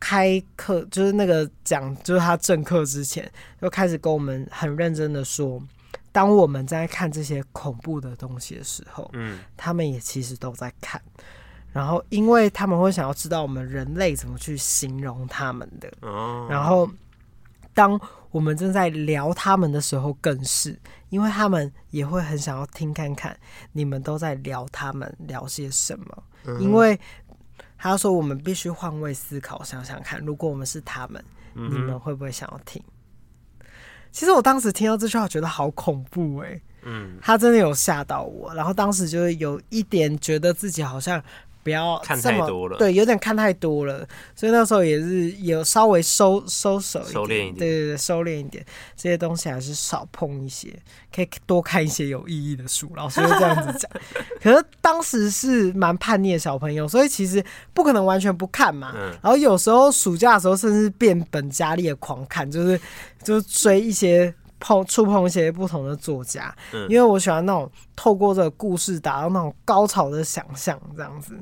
[0.00, 3.30] 开课，就是那个讲，就是他正课之前，
[3.60, 5.62] 就开始跟我们很认真的说，
[6.12, 11.00] 当我们在看这些恐怖的东西的时候，嗯，他们也其实都在看。
[11.70, 15.92] 然后，因为他们会想要知道我们人类怎么去形容他们的。
[16.48, 16.88] 然后，
[17.74, 20.76] 当我们正在聊他们的时候，更是，
[21.10, 23.38] 因为他们也会很想要听看看
[23.72, 26.22] 你们都在聊他们聊些什么。
[26.58, 26.98] 因为
[27.78, 32.82] 他说我们必须换位思考，想想看，如果我们是他们，你们会不会想要听？
[34.10, 36.60] 其实我当时听到这句话，觉得好恐怖哎。
[36.82, 38.54] 嗯，他真的有吓到我。
[38.54, 41.22] 然后当时就是有一点觉得自己好像。
[41.62, 48.64] 不要看太多了，对，有点看太多了，所以那时候也是有稍微收收手收敛一点，对对对，收敛一点，
[48.96, 50.72] 这些东西还是少碰一些，
[51.14, 52.90] 可以多看一些有意义的书。
[52.96, 53.90] 老师就这样子讲，
[54.42, 57.44] 可是当时是蛮叛逆的小朋友，所以其实
[57.74, 58.92] 不可能完全不看嘛。
[58.96, 62.80] 嗯、然后有时候暑假的时候，甚至变本加厉的狂看，就是
[63.22, 71.36] 就追一些碰触碰一些不同的作家，嗯、因为我喜欢那种透过这个故事达到那种高潮的想象，这样子。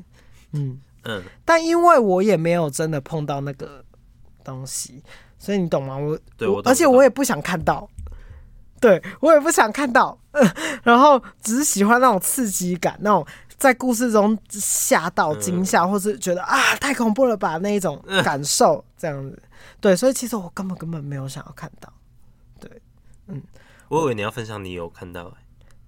[0.52, 3.84] 嗯嗯，但因为我也没有真的碰到那个
[4.42, 5.02] 东西，
[5.38, 5.96] 所以你懂吗？
[5.96, 7.88] 我对我，而且我也不想看到，
[8.80, 10.18] 对我也不想看到，
[10.82, 13.26] 然后只是喜欢那种刺激感，那种
[13.56, 19.40] 在故事中吓到惊吓，或是觉得啊太恐怖了吧那一种感受，这样子。
[19.80, 21.92] 对，所以其实我根本根本没有想要看到。
[23.26, 23.42] 对，嗯，
[23.88, 25.36] 我以为你要分享，你有看到欸？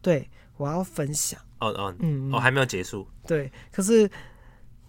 [0.03, 1.41] 对，我要分享。
[1.61, 3.07] 哦哦，嗯，哦，还没有结束。
[3.27, 4.11] 对，可是。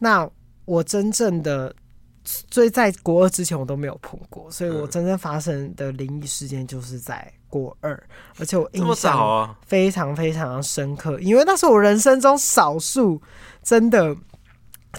[0.02, 0.26] 那
[0.64, 1.76] 我真正的，
[2.24, 8.02] 所以在国二之前我都没有碰过，所以我真正发生的灵异事件就是在国二，
[8.38, 13.22] 而且我印象非常非常的深刻，因为那是我人生中少数
[13.62, 14.16] 真的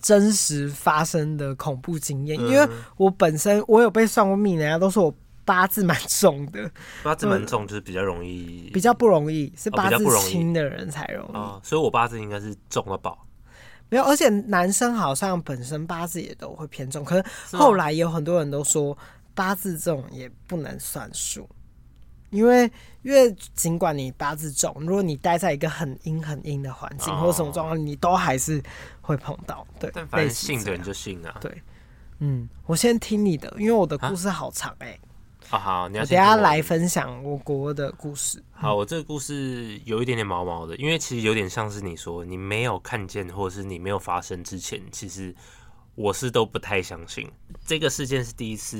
[0.02, 2.38] 真实发生的恐怖经验。
[2.38, 5.14] 因为我本身我有被算过命，人家都说我
[5.50, 6.70] 八字蛮重的，
[7.02, 13.26] 八字蛮重就是比较容易，比较不容易是八字轻的人才容易，哦，所以我八字应该是重了宝。
[13.88, 18.96] 没有，而且男生好像本身八字也都会偏重，可是后来有很多人都说
[19.34, 21.50] 八字重也不能算数，
[22.30, 22.70] 因为
[23.02, 28.62] 因为尽管你八字重，如果你待在一个很阴很阴的环境或者什么状况，你都还是
[29.00, 29.66] 会碰到。
[29.80, 31.36] 对，但反正信的人就信啊。
[31.40, 31.60] 对，
[32.20, 35.00] 嗯，我先听你的，因为我的故事好长哎、欸。
[35.50, 38.40] 好好，你要等下来分享我国的故事。
[38.52, 45.34] 好，我这个故事有一点点毛毛的，因为其实有点像是你说你没有看见，或者是你没有发生之前，其实
[45.96, 47.28] 我是都不太相信
[47.66, 48.78] 这个事件是第一次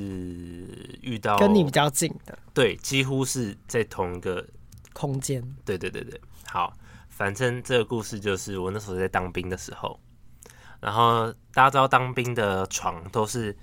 [1.02, 4.46] 遇到跟你比较近的，对，几乎是在同一个
[4.92, 5.42] 空间。
[5.64, 6.72] 对对对对，好，
[7.08, 9.98] 反正这个故事就是我那时候在当兵的时候，
[10.78, 13.56] 然后大家知道当兵的床都是。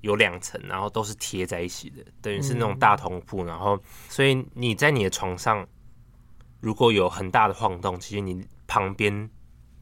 [0.00, 3.44] 有两层，然后都是贴在一起的，等于是那种大通铺。
[3.44, 5.66] 然后，所以你在你的床上，
[6.60, 9.28] 如果有很大的晃动，其实你旁边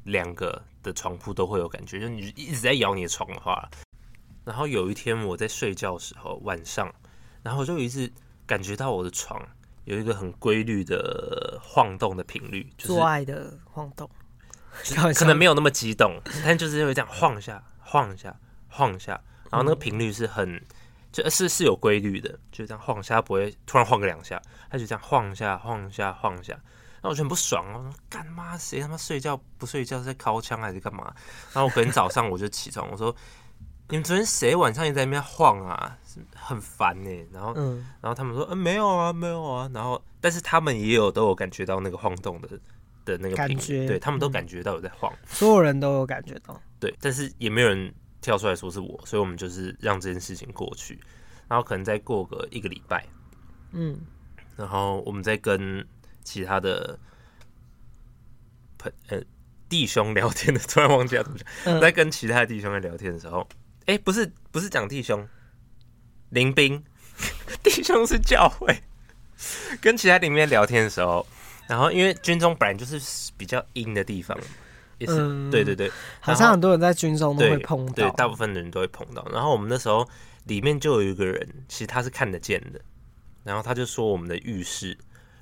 [0.05, 3.69] 两个的床铺都会有感觉，就你一直在摇你的床的话。
[4.45, 6.93] 然后有一天我在睡觉的时候，晚上，
[7.43, 8.11] 然后我就一直
[8.47, 9.41] 感觉到我的床
[9.85, 14.09] 有一个很规律的晃动的频率，就是做爱的晃动，
[15.15, 18.35] 可能没有那么激动，但就是会这样晃一下、晃一下、
[18.69, 20.61] 晃一下，然后那个频率是很，
[21.13, 26.53] 就是是有规律的，就这样晃一下，不会突然晃个两下，他就这样晃一下、晃一下、晃一下。
[26.53, 28.57] 然后我就很不爽，我说干妈？
[28.59, 31.05] 谁他妈睡觉不睡觉是在敲枪还是干嘛？
[31.53, 33.15] 然后我隔天早上我就起床，我说。
[33.91, 35.97] 你们昨天谁晚上也在那边晃啊？
[36.35, 37.27] 很烦呢、欸。
[37.33, 39.71] 然后，嗯、然后他们说，嗯、呃，没有啊，没有啊。
[39.73, 42.49] 然后，但是他们也有都有感觉到那个晃动的
[43.07, 46.61] 的那个感觉，对他们都感觉到有在晃、嗯，所有人都有感觉到。
[46.79, 47.91] 对，但是也没有人
[48.29, 51.01] 跳出来说是我，所以我们就是让这件事情过去。
[51.49, 53.07] 然后可能再过个一个礼拜，
[53.73, 53.99] 嗯，
[54.55, 55.83] 然后我们再跟
[56.23, 56.99] 其他的
[58.77, 59.19] 朋呃
[59.67, 61.49] 弟兄聊天的， 突然忘记了怎么讲。
[61.65, 63.49] 嗯、在跟其他的弟兄在聊天的时候。
[63.87, 65.27] 哎、欸，不是，不是讲弟兄，
[66.29, 66.85] 林兵，
[67.65, 68.83] 弟兄是教会。
[69.81, 71.27] 跟其他里面聊天的时候，
[71.67, 74.39] 然后因为军中本来就是比较阴的地方，
[74.99, 79.27] 也是、嗯、对对对，好像很多人在军中都会碰到，对，大部分的人都会碰到。
[79.33, 80.07] 然后我们那时候
[80.45, 82.81] 里面就有一个人，其实他是看得见的，
[83.45, 84.97] 然后他就说我们的浴室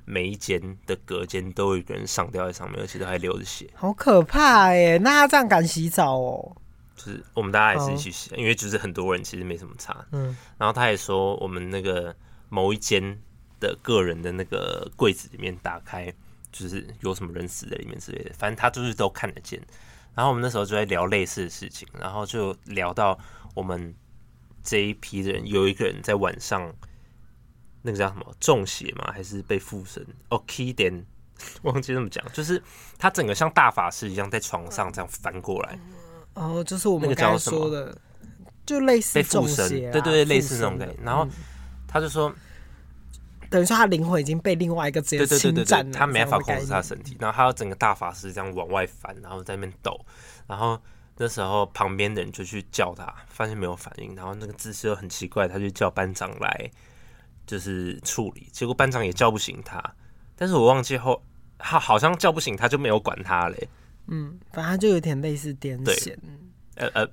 [0.05, 4.97] 每一间的隔间都有一个人上吊在上面，而且都还流着血，好可怕耶！
[4.97, 6.55] 那他这样敢洗澡哦？
[6.95, 10.05] 就是我们大家也是一起洗，因为就是很多人其实没什么差。
[10.11, 12.15] 嗯，然后他也说我们那个
[12.49, 13.17] 某一间
[13.59, 16.11] 的个人的那个柜子里面打开，
[16.51, 19.61] 就是有什么人死在里面之类的，反正他就是都看得见。
[20.15, 23.17] 然后我们那时候就在聊类似的事情，然后就聊到
[23.53, 23.93] 我们
[24.63, 26.73] 这一批的人有一个人在晚上
[27.83, 29.11] 那个叫什么中邪吗？
[29.13, 30.05] 还是被附身？
[30.29, 31.05] 哦，key 点
[31.61, 32.61] 忘记怎么讲，就是
[32.97, 35.79] 他整个像大法师一样在床上这样翻过来。
[36.33, 37.95] 哦，就是我们刚才说的，
[38.65, 40.95] 就类似被附身，对对对，类似那种感觉。
[41.03, 41.27] 然后
[41.87, 42.33] 他就说，
[43.49, 47.17] 等于说他灵魂已经被另外一个直接侵占了，他没办法控制他身体。
[47.19, 49.99] 然后他要整个大法师这样往外翻，然后在那边抖。
[50.47, 50.79] 然后
[51.17, 56.71] 那时候旁边的人就去叫他，发现没有反应，然后那个姿势又很奇怪，他就叫班长来
[57.45, 58.47] 就是处理。
[58.51, 59.83] 结果班长也叫不醒他，
[60.35, 61.21] 但是我忘记后
[61.57, 63.67] 他好像叫不醒他，就没有管他嘞。
[64.07, 66.15] 嗯，反正就有点类似癫痫，
[66.75, 67.09] 呃呃，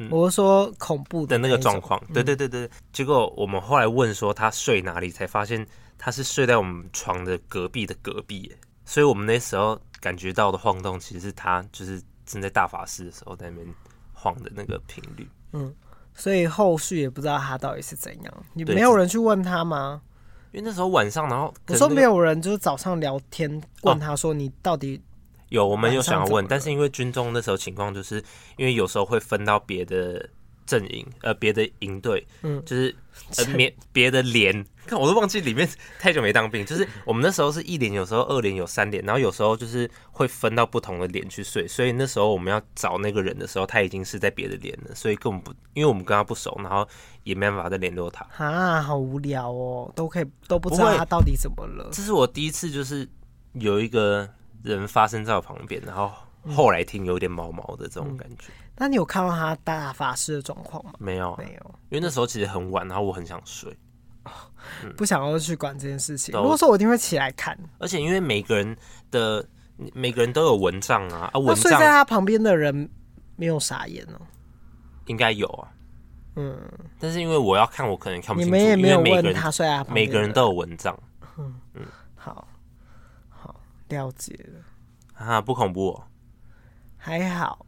[0.00, 2.64] 嗯、我是说恐怖的那个状况，对对对对。
[2.64, 5.64] 嗯、结果我们后来问说他睡哪里，才发现
[5.98, 8.50] 他是睡在我们床的隔壁的隔壁，
[8.86, 13.74] 所以我们那时候感觉到的晃动，其实是他就是正在大法师的时候在那边
[14.14, 15.28] 晃的那个频率。
[15.52, 15.70] 嗯，
[16.14, 20.00] 所以后续也不知道他到底是怎样，你没有人去问他吗？
[20.52, 24.98] 因为那时候晚上，然后、那个、我说没有人，就是早上聊天问他说你到底。
[25.50, 28.16] 有，我们有想要问，但是因为军中那时候情况，就是
[28.56, 30.28] 因为有时候会分到别的
[30.64, 32.94] 阵营，呃，别的营队，嗯，就是
[33.36, 46.86] 呃，别别的连，看我都忘记里面 太久没当兵，就是我们那时候是一连，有时候二连，有三连，然后有时候就是会分到不同的连去睡，所以那时候我们要找那个人的时候，他已经是在别的连了，所以根本不，因为我们跟他不熟，然后
[47.24, 48.24] 也没办法再联络他。
[48.38, 51.88] 啊，好无聊哦，都可以都不知道他到底怎么了。
[51.92, 53.08] 这是我第一次，就是
[53.54, 54.28] 有一个。
[54.62, 56.12] 人发生在我旁边，然后
[56.54, 58.48] 后来听有点毛毛的这种感觉。
[58.48, 60.92] 嗯、那你有看到他大法师的状况吗？
[60.98, 63.76] 没有，没有，因为那时候其实很晚，然后我很想睡，
[64.96, 66.34] 不想要去管这件事情。
[66.34, 68.76] 如果说我一定会起来看，而且因为每个人
[69.10, 69.46] 的
[69.94, 72.88] 每个人都有蚊帐啊，啊，蚊帐睡在他旁边的人
[73.36, 74.20] 没有傻眼哦，
[75.06, 75.68] 应该有啊，
[76.36, 76.58] 嗯，
[76.98, 80.98] 但是因为我要看，我可能看不清楚，你们也没有问他睡啊，每个人都有蚊帐，
[81.38, 81.54] 嗯。
[81.74, 82.46] 嗯，好。
[83.90, 84.60] 了解了
[85.12, 86.04] 啊，不恐怖哦，
[86.96, 87.66] 还好。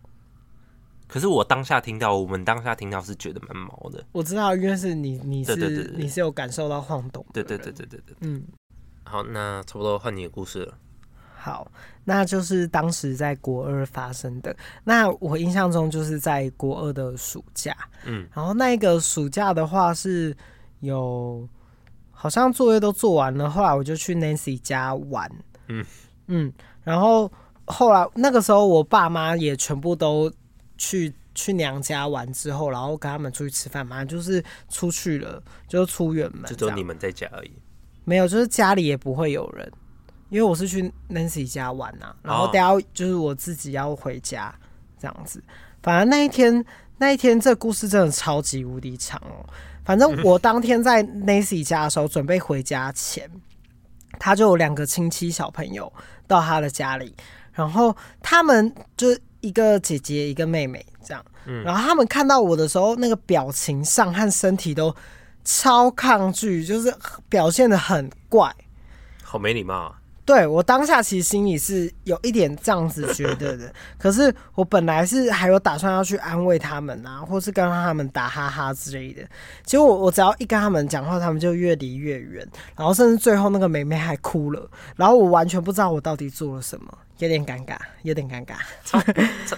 [1.07, 4.03] 可是我当下听到，我们当下听到是觉得蛮毛的。
[4.13, 7.23] 我知道，因为是你，你是，你是有感受到晃动。
[7.35, 8.43] 对对对对对对，嗯。
[9.05, 10.79] 好，那差不多换你的故事了。
[11.35, 11.71] 好，
[12.05, 14.57] 那就是当时在国二发生的。
[14.85, 20.35] 那我印象中就是在国二的暑假，嗯，然后那个暑假的话是
[20.81, 21.47] 有，
[22.11, 25.31] 好像作业都做完了，后来我就去 Nancy 家玩，
[25.69, 25.85] 嗯。
[26.27, 26.53] 嗯，
[26.83, 27.31] 然后
[27.65, 30.33] 后来那个时候，我爸妈也全部都
[30.77, 37.53] 去去娘家玩之后，然后跟他们出去吃饭嘛，就是出去了，就出远门，就只有你们在家而已。
[38.05, 39.71] 没有，就是家里也不会有人，
[40.29, 44.55] 因为我是去 Nancy 家玩呐、啊，然后等下就是我自己要回家
[44.99, 45.43] 这样子。
[45.83, 46.65] 反正那一天
[46.99, 49.45] 那一天这故事真的超级无敌长哦。
[49.85, 53.29] 反正我当天在 Nancy 家的时候，准备回家前。
[54.25, 55.93] 他就有两个亲戚小朋友
[56.29, 57.13] 到他的家里，
[57.53, 59.09] 然后他们就
[59.41, 61.25] 一个姐姐，一个妹妹这样。
[61.47, 64.95] 嗯，然后他们看到我的时候，那个表情上和身体都
[65.45, 66.95] 超抗拒，就是
[67.29, 68.55] 表现的很怪，
[69.25, 69.99] 好没礼貌啊。
[70.25, 79.23] 对，我当下其实心里是有一点这样子觉得的， 可是我本来是还有打算要去安慰他们啊，或是跟他们打哈哈之类的。
[79.65, 82.47] 结果我我只要一跟他们讲话，他们就越离越远，
[82.77, 88.55] 然后甚至最后那个妹妹还哭了，然后我完全不知道我到底做了什么，有点尴尬，有点尴尬。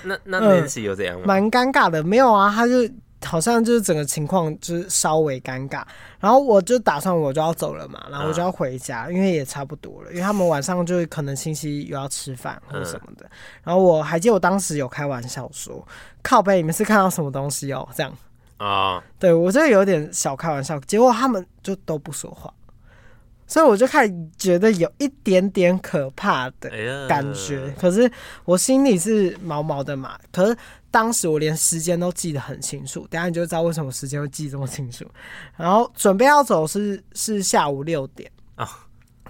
[0.05, 1.25] 那那 Nancy 有怎样吗？
[1.27, 2.89] 蛮尴尬的，没有啊，他就。
[3.35, 5.83] 好像就是整个情况就是稍微尴尬，
[6.21, 13.29] 然后我就打算我就要走了嘛，然后我就要回家，因为也差不多了，因为他们晚上就可能亲戚又要吃饭或者什么的。
[13.65, 15.85] 然后我还记得我当时有开玩笑说
[16.23, 18.13] ：“靠背，你们是看到什么东西哦？”这样
[18.59, 22.55] 啊，对我就有点小开玩笑，结果他们就都不说话，
[23.49, 26.71] 所以我就开始觉得有一点点可怕的
[27.09, 27.75] 感觉。
[27.81, 28.09] 可是
[28.45, 30.57] 我心里是毛毛的嘛，可是。
[30.95, 35.05] 当时我连时间都记得很清楚，等下你就知道为什么时间会记这么清楚。
[35.57, 38.69] 然后准备要走是是下午六点啊，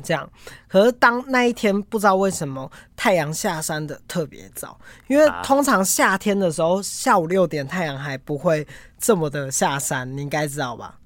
[0.03, 0.29] 这样。
[0.69, 8.67] 可是当那一天不知道为什么太阳下山的特别早，因为通常夏天的时候下午六点太阳还不会
[8.99, 10.99] 这么的下山，你应该知道吧？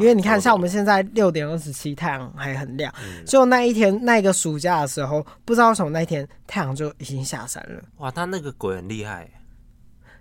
[0.00, 2.92] 因为你看像我们现在六点二十七太阳还很亮，
[3.24, 7.80] 就那一天那个暑假的时候，不知道为什么那一天太阳就已经下山了。
[7.98, 9.30] 哇，他那个鬼很厉害。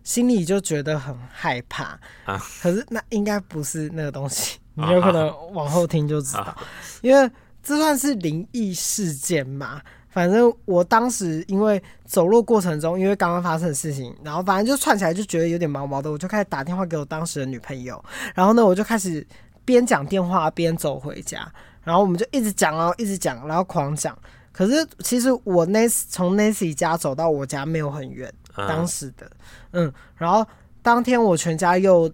[0.04, 6.56] 心里就觉得很害怕啊，可是那应该不是那个东西， 你有可能往后听就知道，
[7.02, 7.30] 因为
[7.62, 9.82] 这算是灵异事件嘛。
[10.10, 18.04] 反正我当时因为走路过程中，因为刚刚发生的事情，然后反正就串起来就觉得有点毛毛的，我就开始打电话给我当时的女朋友，
[18.36, 19.26] 然后呢，我就开始
[19.64, 21.50] 边讲电话边走回家，
[21.82, 24.18] 然后我们就一直讲哦，一直讲，然后狂讲。
[24.52, 28.30] 可是其实我那从 Nancy 家走到我家没有很远。
[28.56, 29.32] 当时的，
[29.72, 30.46] 嗯，然后
[30.82, 32.12] 当天我全家又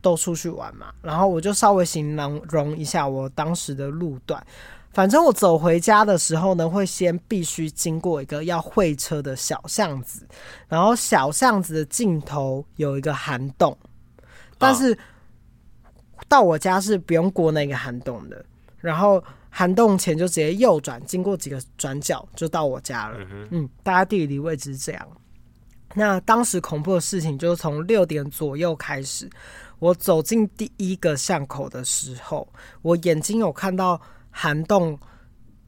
[0.00, 2.16] 都出去玩嘛，然后我就稍微形
[2.48, 4.44] 容一下我当时的路段。
[4.92, 10.26] 反正我走回家的时候呢，会先必须经过一个要会车的小巷子，
[10.68, 13.76] 然后小巷子的尽头有一个涵洞，
[14.58, 14.96] 但是
[16.28, 18.44] 到我家是不用过那个涵洞的，
[18.78, 19.22] 然后。
[19.50, 23.16] 涵洞前就直接右转，经过几个转角就到我家了。
[23.50, 25.08] 嗯，大家地理位置是这样。
[25.94, 29.28] 那当时恐怖的事情就是从六点左右开始，
[29.78, 32.46] 我走进第一个巷口的时候，
[32.82, 34.98] 我眼睛有看到涵洞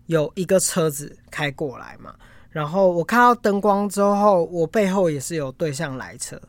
[0.06, 2.14] 有一个车子开过来嘛。
[2.50, 6.40] 然后我看到灯光之后，我背后也是有对向来车。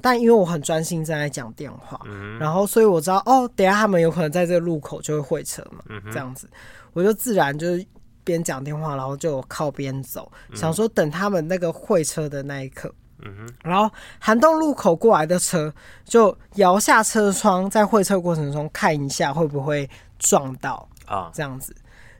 [0.00, 5.84] 但因为我很专心正在讲电话，嗯，然后所以我知道哦，等下他们有可能在这个路口就会会车嘛。
[5.88, 6.48] 嗯，这样子，
[6.94, 7.86] 我就自然就是
[8.24, 12.92] 边讲电话，然后就靠边走，嗯，想说等他们那个会车的那一刻。
[13.24, 13.54] 嗯哼。
[13.62, 15.72] 然后涵洞路口过来的车
[16.04, 21.30] 就摇下车窗，在会车过程中看一下会不会撞到啊？
[21.34, 21.74] 这样子，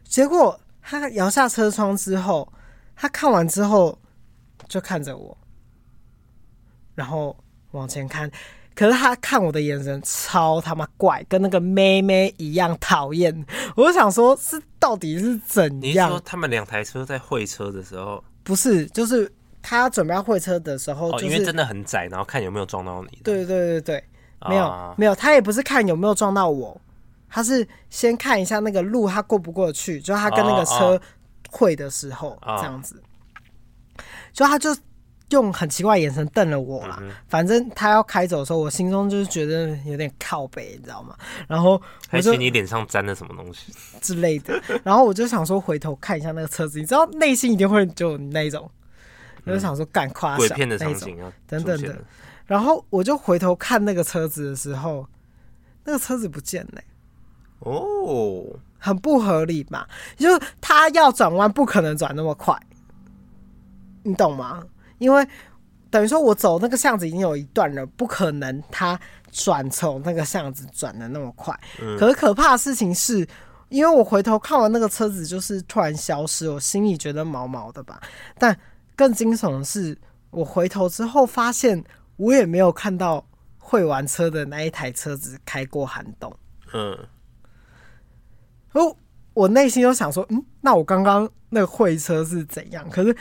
[0.05, 2.51] 结果他摇下车窗之后。
[2.95, 3.99] 他看完之后，
[4.69, 5.37] 就看着我，
[6.95, 7.37] 然后
[7.73, 8.31] 往前看。
[8.77, 13.45] 可是他看我的眼神超他妈怪，跟那个妹妹一样讨厌。
[13.75, 16.09] 我就想说，是到底是怎样？
[16.09, 19.33] 你说他们两台车在会车的时候，不是，就是
[19.63, 23.19] 他准备要会车的时候，就是，哦，因为真的很窄，然后看有没有撞到你。
[23.25, 24.05] 对对对对，
[24.49, 26.79] 没有，啊，没有，他也不是看有没有撞到我，
[27.31, 31.01] 他是先看一下那个路他过不过去，就他跟那个车。
[31.55, 33.03] 会的时候这样子，
[34.33, 34.75] 就他就
[35.29, 36.99] 用很奇怪的眼神瞪了我啦。
[37.29, 41.15] 反正他要开走的时候，我心中就是觉得有点靠北，你知道吗？
[41.47, 44.59] 然后而且你脸上沾了什么东西之类的。
[44.83, 48.71] 然后我就想说回头看一下那个车子，你知道内心一定会就那一种，
[49.45, 51.99] 我就想说干夸鬼片的场景啊等等的。
[52.47, 55.07] 然后我就回头看那个车子的时候，
[55.85, 56.83] 那个车子不见了。
[57.61, 58.45] 哦。
[58.85, 59.87] 很不合理嘛，
[60.17, 62.53] 就是他要转弯不可能转那么快，
[64.03, 64.61] 你懂吗？
[64.99, 65.25] 因为
[65.89, 68.99] 等于说我走那个巷子已经有一段了，不可能他
[69.31, 71.57] 转从那个巷子转的那么快。
[71.97, 73.25] 可是可怕的事情是，
[73.69, 78.03] 因为我回头看完那个车子就是突然消失，我心里觉得毛毛的吧。
[78.37, 78.59] 但
[78.97, 79.97] 更惊悚的是，
[80.31, 81.83] 我回头之后发现
[82.17, 83.27] 我也没有看到
[83.59, 86.35] 会玩车的那一台车子开过涵洞。
[86.73, 86.99] 嗯。
[88.73, 88.97] 哦，
[89.35, 92.89] 我内心就想说，嗯，那我刚刚那个会车是怎样？
[92.89, 93.15] 可是，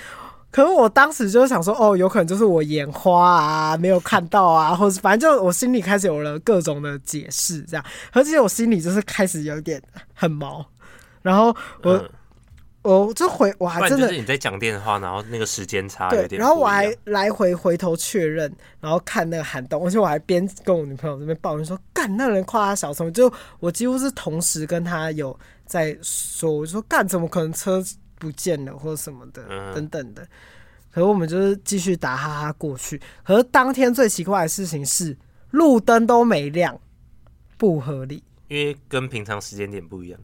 [0.49, 9.81] 可是我当时就想说，哦，有可能就是我眼花啊，没有看到啊，或者反正就我心里开始有了各种的解释，这样，而且我心里就是开始有点
[10.13, 10.65] 很毛。
[11.21, 12.09] 然后我、嗯、
[12.83, 27.83] 我就回我还真的就是你在讲电话，然后那个时间差对，然后我还来回回头确认，然后看那个寒冬，而且我还边跟我女朋友这边抱怨说，干那人夸他小声，就我几乎是同时跟他有在说，我就说干怎么可能车
[28.17, 30.27] 不见了或者什么的、嗯、等等的，
[30.91, 32.99] 可是我们就是继续打哈哈过去。
[33.23, 35.15] 可是当天最奇怪的事情是
[35.51, 36.79] 路灯都没亮，
[37.57, 40.19] 不合理，因为跟平常时间点不一样。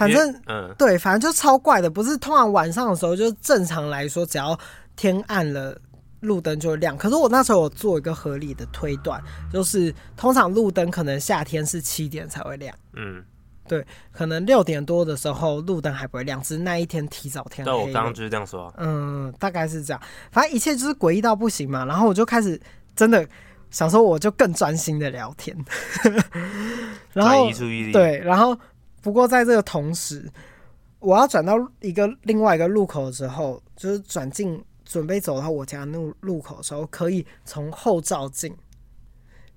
[0.00, 1.90] 反正，嗯，对，反正就超怪的。
[1.90, 4.58] 不是通常晚上的时候，就正常来说，只要
[4.96, 5.78] 天暗了，
[6.20, 6.96] 路灯就会亮。
[6.96, 9.22] 可是我那时候有做一个合理的推断，
[9.52, 12.74] 就是通常路灯可能夏天是七点才会亮。
[12.94, 13.22] 嗯，
[13.68, 17.70] 对，可能六点多的时候路灯还不会亮，只是那一天提早天黑。
[17.70, 18.74] 对，我刚刚就是这样说啊。
[18.78, 20.00] 嗯，大概是这样。
[20.32, 21.84] 反正一切就是诡异到不行嘛。
[21.84, 22.58] 然后我就开始
[22.96, 23.28] 真的
[23.70, 25.54] 想说，我就更专心的聊天。
[27.12, 27.50] 然后。
[27.92, 28.58] 对，然后。
[29.02, 30.30] 不过在这个同时，
[30.98, 38.54] 我要转到一个另外一个路口的时候，就是转进准备走到我家那路路口的时候，可以从后照镜，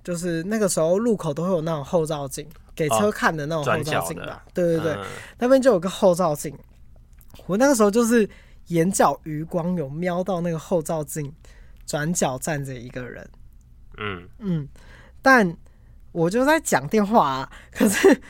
[0.02, 4.46] 就是那个时候路口都会有那种后照镜，给车看的那种后照镜吧？
[4.54, 5.06] 对对对，嗯、
[5.38, 6.58] 那边就有个后照镜。
[7.46, 8.30] 我那个时候就是
[8.68, 11.30] 眼角余光有瞄到那个后照镜
[11.86, 13.30] 转角站着一个人，
[13.98, 14.70] 嗯嗯，
[15.22, 15.58] 但
[16.14, 18.22] 我就在讲电话啊，可是。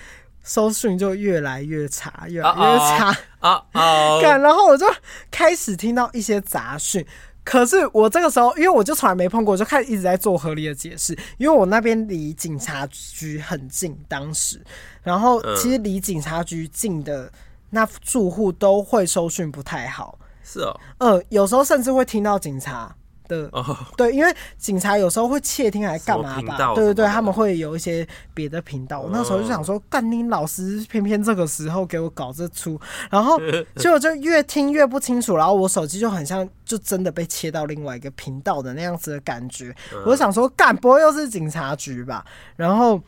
[0.44, 4.20] 收讯就越来越差，越来越差啊啊！
[4.22, 4.86] 然后我就
[5.32, 7.06] 开始听到一些杂讯，
[7.44, 11.18] 可是我这个时候，因为我就从来没碰过，我就开始一直在做合理的解释。
[11.38, 14.62] 因为我那边离警察局很近，当时，
[15.02, 17.32] 然后其实离警察局近的
[17.70, 20.20] 那住户都会收讯不太好。
[20.44, 22.94] 是哦，嗯，有时候甚至会听到警察。
[23.41, 23.51] 的
[23.97, 26.73] 对，因为警察有时候会窃听还干嘛吧？
[26.75, 29.01] 对对对，他们会有一些别的频道。
[29.01, 32.79] 我那时候就想说，干你老师，偏偏这个时候给我搞这出，
[33.09, 33.39] 然后
[33.75, 39.75] 结果就越听越不清楚，然后我手机就很像就真的被切到另外一个频道的那样子的感觉。
[40.05, 42.25] 我就想说，干不会又是警察局吧？
[42.55, 43.01] 然后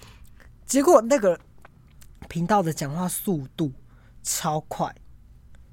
[0.66, 1.40] 结果那个
[2.28, 3.72] 频道的讲话速度
[4.24, 4.94] 超快，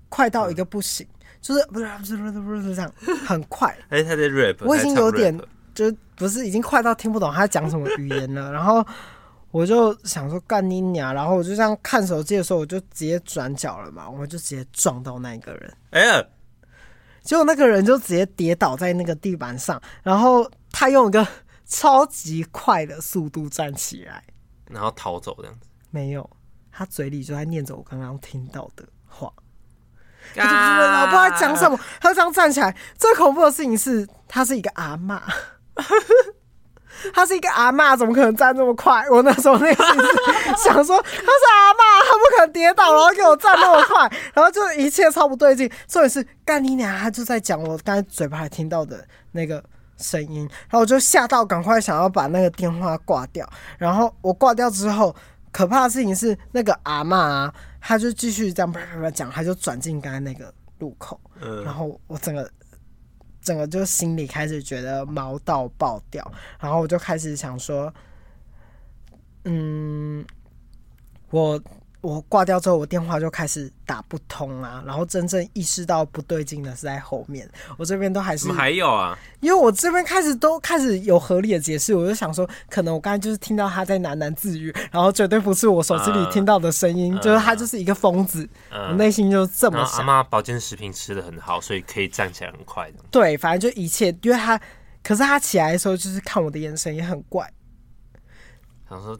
[0.08, 1.06] 快到一个不行。
[1.42, 2.90] 就是不是不是不是不是这样，
[3.26, 3.68] 很快。
[3.90, 5.38] 哎、欸，他在 rap，我已经有点
[5.74, 8.52] 就不是已经快到听不懂他讲什么语言了。
[8.52, 8.86] 然后
[9.50, 15.76] 我就想说干你娘，然后我就这样看手机的时候，我就直接转角了嘛，我就直接撞到那个人。
[15.90, 16.24] 哎呀，
[17.22, 21.26] 结果那个人就直接跌倒在那个地板上，然后他用一个
[21.66, 24.22] 超级快的速度站起来，
[24.70, 25.66] 然后逃走这样子。
[25.90, 26.30] 没有，
[26.70, 29.32] 他嘴里就在念着我刚刚听到的话。
[30.34, 31.78] 我就不知道，讲什么。
[32.00, 35.20] 他这样站起来，最恐怖的事情是，他是一个阿嬷，
[37.12, 39.04] 他是一个阿嬷，怎么可能站这么快？
[39.10, 45.70] 我那时候内心是想说，他是阿嬷，他不可能跌倒，然后给我站那么快，然后就一切超不对劲。
[45.88, 49.62] 重点是干你娘，他就在讲我刚才嘴巴还听到的那个
[49.98, 53.48] 声音，然后我就吓到，赶快想要把那个电话挂掉。
[53.78, 55.14] 然后我挂掉之后，
[55.52, 57.54] 可怕的事情是，那个阿嬷啊。
[57.80, 62.50] 她就继续这样啪啪啪讲，她就转进刚才那个路口，嗯、然后我整个
[63.40, 67.92] 整个就心里开始觉得毛到爆掉，然后我就开始想说，
[69.44, 70.24] 嗯，
[71.30, 71.62] 我。
[72.02, 77.48] 我挂掉之后，我电话就开始打不通啊，然后真正意识到不对劲的是在后面，
[77.78, 78.40] 我这边都还是。
[78.40, 79.16] 怎么还有啊？
[79.40, 90.00] 因为我这边开始都开始有合理的解释，我就想说，可能我刚才就是听到他在喃喃自语，然后绝对不是我手机里听到的声音，嗯、就是他就是一个疯子，嗯、我内心就这么想。
[90.00, 92.98] 阿妈保健食品吃的很好，所以可以站起来很快的。
[93.12, 94.60] 对，反正就一切，因为他，
[95.04, 97.48] 可是他起来的时候就是看我的眼神也很怪，
[98.90, 99.16] 想说。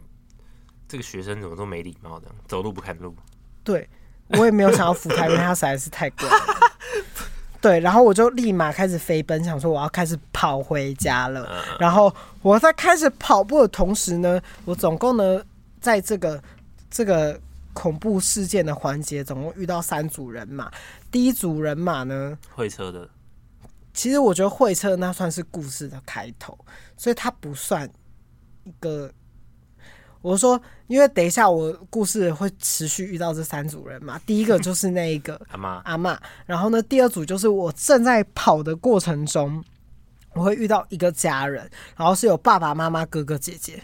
[0.92, 3.16] 这个学生怎么都没礼貌的，走路不看路。
[3.64, 3.88] 对，
[4.26, 6.36] 我也没有想要扶他，因为他实在是太贵了。
[7.62, 11.50] 对，然后我就立马开始飞奔，想说我要开始跑回家了。
[11.80, 15.42] 然后我在开始跑步的同时呢，我总共呢，
[15.80, 16.42] 在这个
[16.90, 17.40] 这个
[17.72, 20.70] 恐怖事件的环节，总共遇到三组人马。
[21.10, 23.08] 第一组人马呢，会车的。
[23.94, 26.58] 其实我觉得会车那算是故事的开头，
[26.98, 27.90] 所以它不算
[28.64, 29.10] 一个。
[30.22, 34.20] 我说，因为等一下我故事会持续遇到这三组人嘛。
[34.24, 36.16] 第一个 就是那一个阿妈阿妈，
[36.46, 39.62] 然后呢，第二组就是我正在跑的过程中，
[40.34, 43.82] 我会遇到一个家人，然后是有爸爸妈妈、哥哥姐姐，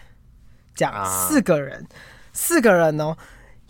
[0.76, 1.84] 这样四个人，
[2.32, 3.16] 四个人哦。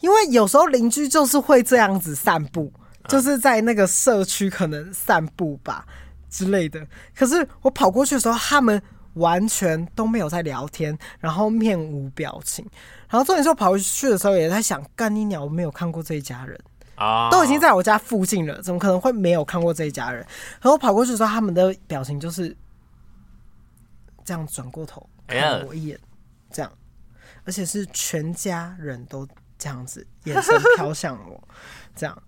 [0.01, 2.71] 因为有时候邻居就是会这样子散步，
[3.09, 5.87] 就是在那个社区可能散步吧
[6.29, 6.87] 之类的。
[7.17, 8.83] 可是我跑过去的时候，他们。
[9.19, 12.65] 完全都没有在聊天，然后面无表情。
[13.09, 16.61] 然后重点是我跑回去的时候，也在想干你鸟，我没有看过这一家人，
[16.95, 20.21] 啊，都已经在我家附近了，怎么可能会没有看过这一家人？
[20.61, 22.55] 然后我跑过去的时候，他们的表情就是
[24.25, 25.99] 这样转过头看我一眼，
[26.51, 26.71] 这样，
[27.45, 31.43] 而且是全家人都这样子眼神飘向我，
[31.97, 32.23] 这样，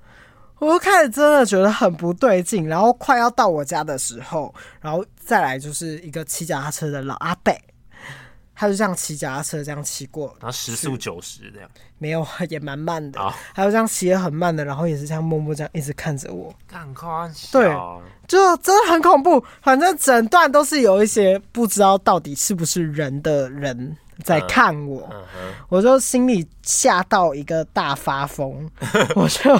[0.60, 2.68] 我就开始真的觉得很不对劲。
[2.68, 7.52] 然后快要到我家的时候，然后再来就是一个骑脚踏车的老阿伯。
[8.60, 13.18] 他就这样骑脚踏车，这样骑过，然后时速九十这样，没有， 也蛮慢的。
[13.18, 13.32] Oh.
[13.54, 16.54] 还有这样骑得很慢的，然后也是这样默默这样一直看着我。
[16.68, 17.74] 干夸对，
[18.28, 19.42] 就真的很恐怖。
[19.62, 25.54] 反正整段都是有一些不知道到底是不是人的人在看我，uh, uh.
[25.70, 28.70] 我就心里吓到一个大发疯，
[29.16, 29.58] 我就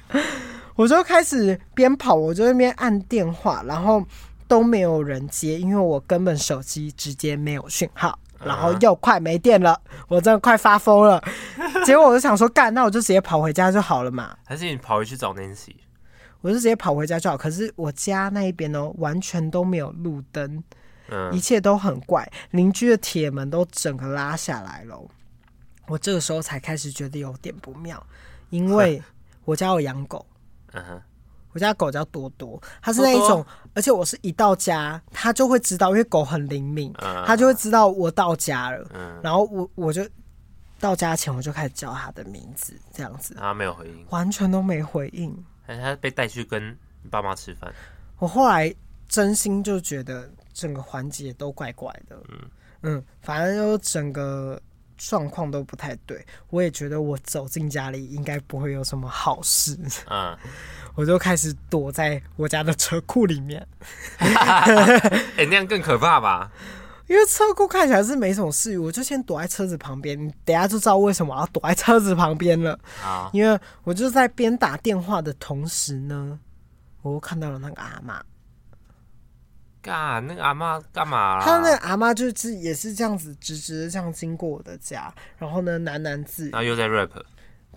[0.76, 4.04] 我就开始边跑，我就在那边按电话，然后。
[4.50, 11.22] 都没有人接，因为我根本手机直接没有讯号，然后又快没电了，我真的快发疯了。
[11.86, 14.36] 结果我就想说，干，那我就直接跑回家就好了嘛。
[14.44, 15.76] 还是你跑回去找 Nancy？
[16.40, 17.36] 我就直接跑回家就好。
[17.36, 20.64] 可是我家那一边呢，完全都没有路灯，
[21.30, 25.00] 一切都很怪，邻居的铁门都整个拉下来了。
[25.86, 28.04] 我这个时候才开始觉得有点不妙，
[28.48, 29.00] 因为
[29.46, 30.26] 我家有养狗。
[30.72, 31.02] 嗯哼。
[31.52, 36.92] 我家狗叫多多，它是那一种多多，而且我是一到家，它就会知道，因为狗很灵敏，
[37.26, 38.88] 它就会知道我到家了。
[38.94, 40.06] 嗯、然后我我就
[40.78, 43.34] 到家前，我就开始叫它的名字，这样子。
[43.38, 45.36] 它没有回应，完全都没回应。
[45.62, 46.70] 还是它被带去跟
[47.02, 47.72] 你爸妈吃饭？
[48.18, 48.74] 我后来
[49.08, 52.16] 真心就觉得整个环节都怪怪的。
[52.28, 52.38] 嗯
[52.82, 54.60] 嗯，反正就整个。
[55.08, 59.74] 状况都不太对，我也觉得我走进家里应该不会有什么好事。
[60.10, 60.36] 嗯，
[60.94, 63.66] 我就开始躲在我家的车库里面。
[64.18, 64.64] 哎、
[65.38, 66.52] 欸，那样更可怕吧？
[67.06, 70.16] 因为车库看起来是没什么事，我就先躲在车子旁边。
[70.22, 72.78] 你等下就知道为什么我要躲在车子旁边了。
[73.02, 76.38] 啊，因为我就在边打电话的同时呢，
[77.00, 78.20] 我又看到了那个阿嬷。
[79.82, 81.40] 干那个阿妈干嘛？
[81.42, 87.10] 他那个阿妈就是也是这样子直直的这样经过我的家，然后呢喃喃自语，然后又在 rap，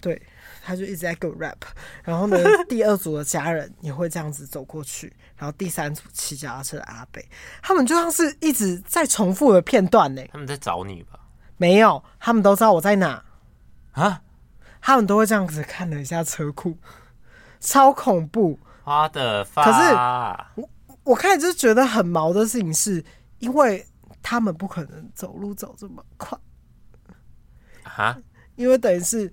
[0.02, 0.22] 对，
[0.64, 1.58] 他就一直在给我 rap，
[2.04, 2.38] 然后呢
[2.68, 7.26] 第二组的家人也会这样子走过去，然后第三组骑脚踏车的阿北，
[7.62, 10.22] 他们就像是一直在重复的片段呢。
[10.32, 11.20] 他们在找你吧？
[11.58, 13.24] 没有，他们都知道我在哪。
[13.94, 14.22] 啊，
[14.82, 16.76] 他们都会这样子看了一下车库，
[17.60, 20.68] 超恐怖，花的发，可是
[21.04, 23.04] 我开始就觉得很毛的事情是，
[23.40, 23.86] 因为
[24.22, 26.38] 他们不可能走路走这么快，
[27.84, 28.18] 啊，
[28.56, 29.32] 因为等于是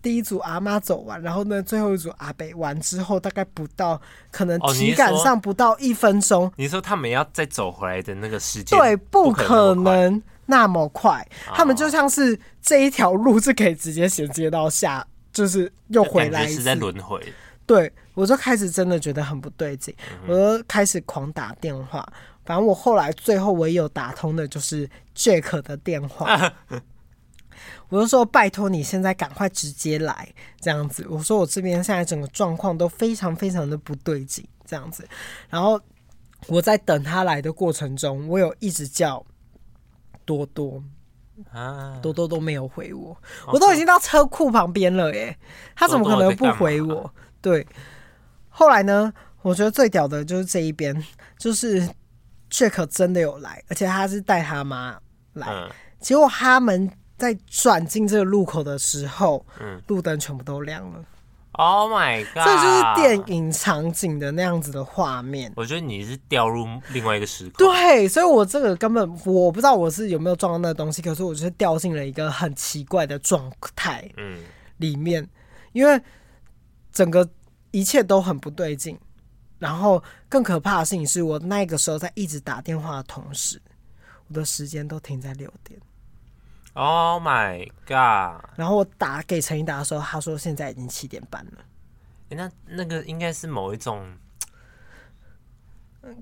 [0.00, 4.00] 第一组阿妈走完，然后呢，最后一组阿北完之后，大概不到，
[4.30, 6.50] 可能体感上不到一分钟。
[6.56, 11.24] 你说他们要再走回来的那个时间，对，不可能那么快。
[11.54, 17.20] 他们就像是这一条路是可以直接衔接到下，就是又回来一次，是在轮回。
[17.64, 19.94] 对，我就开始真的觉得很不对劲，
[20.26, 22.06] 我就开始狂打电话。
[22.44, 26.52] 反正我后来最后唯有打通的就是 Jack 的电话，
[27.88, 30.28] 我就说拜托你现在赶快直接来
[30.60, 31.06] 这样子。
[31.08, 35.08] 我说我这边现在整个状况都非常非常的不对劲这样子。
[35.48, 35.80] 然后
[36.48, 39.24] 我在等他来的过程中，我有一直叫
[40.24, 40.82] 多多，
[41.52, 45.38] 啊多多都没有回我，我都已经到车库旁边了耶，
[45.76, 47.08] 他怎么可能不回我？
[47.40, 47.64] 对，
[48.52, 49.12] 后来呢？
[49.40, 50.94] 我觉得最屌的就是这一边，
[51.36, 51.82] 就是
[52.48, 54.96] Jack 真的有来，而且他是带他妈
[55.32, 55.48] 来。
[55.50, 55.68] 嗯。
[55.98, 61.04] 结果他们在转进这个路口的时候，嗯，路灯全部都亮了。
[61.52, 62.44] Oh my god！
[62.44, 65.52] 这就是电影场景的那样子的画面。
[65.56, 67.66] 我觉得你是掉入另外一个时空。
[67.66, 74.38] 对，所以我这个根本我不知道我是有没有撞到那个东西，可是我就是掉进了一个很奇怪的状态，嗯，
[74.76, 75.28] 里面，
[75.72, 76.00] 因为。
[76.94, 77.26] 整个
[77.72, 78.96] 一切都很不对劲，
[79.58, 83.60] 然后更可怕的事情是我那个时候在一直打电话的同时，
[84.28, 85.80] 我的时间都停在六点。
[86.74, 88.42] Oh my god！
[88.56, 91.52] 然后我打给陈一达的时候，他说现在已经七点半了。
[92.30, 94.16] 欸，那那个应该是某一种，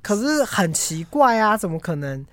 [0.03, 2.26] 可是很奇怪啊，怎么可能？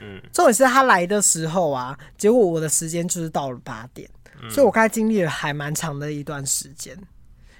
[0.00, 4.08] 嗯，重点是他来的时候啊，结果我的时间就是到了八点，
[4.40, 6.96] 嗯，所以我刚才经历了还蛮长的一段时间。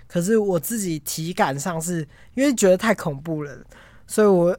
[0.09, 2.01] 可是我自己体感上是
[2.35, 3.57] 因为觉得太恐怖了，
[4.07, 4.59] 所以我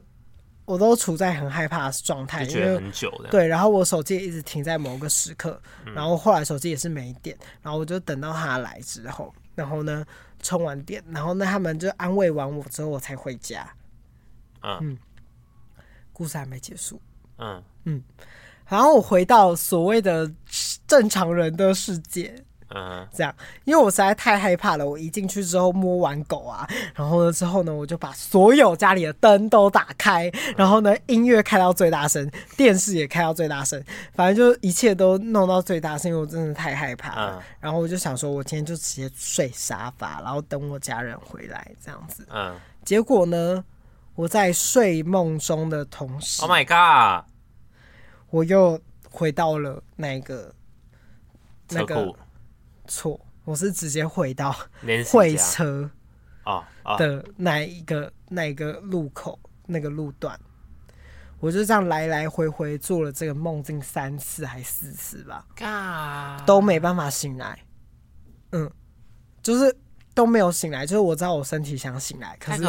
[0.64, 3.28] 我都处在很害怕的状态，觉得很久的。
[3.30, 5.60] 对，然后我手机也一直停在某个时刻，
[5.94, 10.06] 然后后来手机也是没电，然后我就等到他来之后，然后呢
[10.40, 13.68] 充完电，然后呢他们就安慰完我之后，我才回家。
[14.62, 14.96] 嗯，
[16.12, 17.02] 故事还没结束。
[17.38, 18.04] 嗯嗯，
[18.68, 20.30] 然后我回到所谓的
[20.86, 22.44] 正常人的世界。
[22.72, 24.88] 嗯，这样，因为我实在太害怕了。
[24.88, 33.82] 我一进去之后摸完狗啊，然后呢之后呢，我就把所有家里的灯都打开，然后呢音乐开到最大声，电视也开到最大声，
[34.14, 37.38] 反正就一切都弄到最大声，因为我真的太害怕了。
[37.38, 42.24] 嗯、然后我就想说，我今天就直接睡沙发，然后等我家人回来这样子。
[42.30, 42.54] 嗯，
[42.84, 43.64] 结果呢，
[44.14, 47.24] 我在睡梦中的同时，Oh my God，
[48.30, 50.54] 我又回到了那个
[51.70, 52.14] 那个。
[52.90, 54.52] 错，我是直接回到
[55.12, 55.88] 会车
[56.42, 56.66] 啊
[56.98, 60.38] 的那一个那一个路口那个路段，
[61.38, 65.46] 我就这样来来回回做了这个梦境三次还四次吧，
[66.44, 67.56] 都没办法醒来。
[68.50, 68.68] 嗯，
[69.40, 69.72] 就是
[70.12, 72.62] 都没有醒来，就是我知道我身体想醒来，可是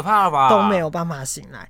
[0.50, 1.68] 都没有办法醒来。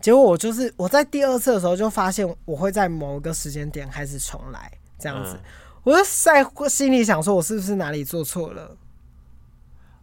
[0.00, 5.36] 结果我就是我在第二次的时候就发现我会在某个时间点开始重来，这样子。
[5.84, 8.76] 我就在心里想说，我是不是哪里做错了？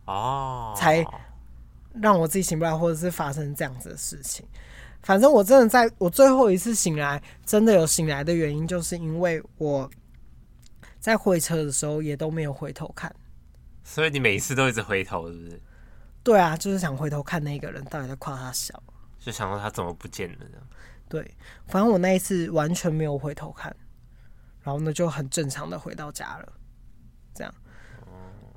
[0.05, 1.05] 哦，才
[2.01, 4.45] 让我自己醒不来，或者是发生这样子的事情。
[5.01, 9.89] 反正我真的在我最后一次醒来，真的有醒来的原因，就是因为我
[10.99, 13.13] 在会车的时候也都没有回头看。
[13.83, 15.61] 所以你每一次都一直回头，是不是？
[16.21, 18.83] 对啊，就是想回头看那个人到底在夸他小，
[19.17, 20.67] 就想到他怎么不见了这样。
[21.07, 21.33] 对，
[21.67, 23.73] 反正我那一次完全没有回头看。
[24.69, 26.53] 然后呢，就很正常的回到家了，
[27.33, 27.51] 这样。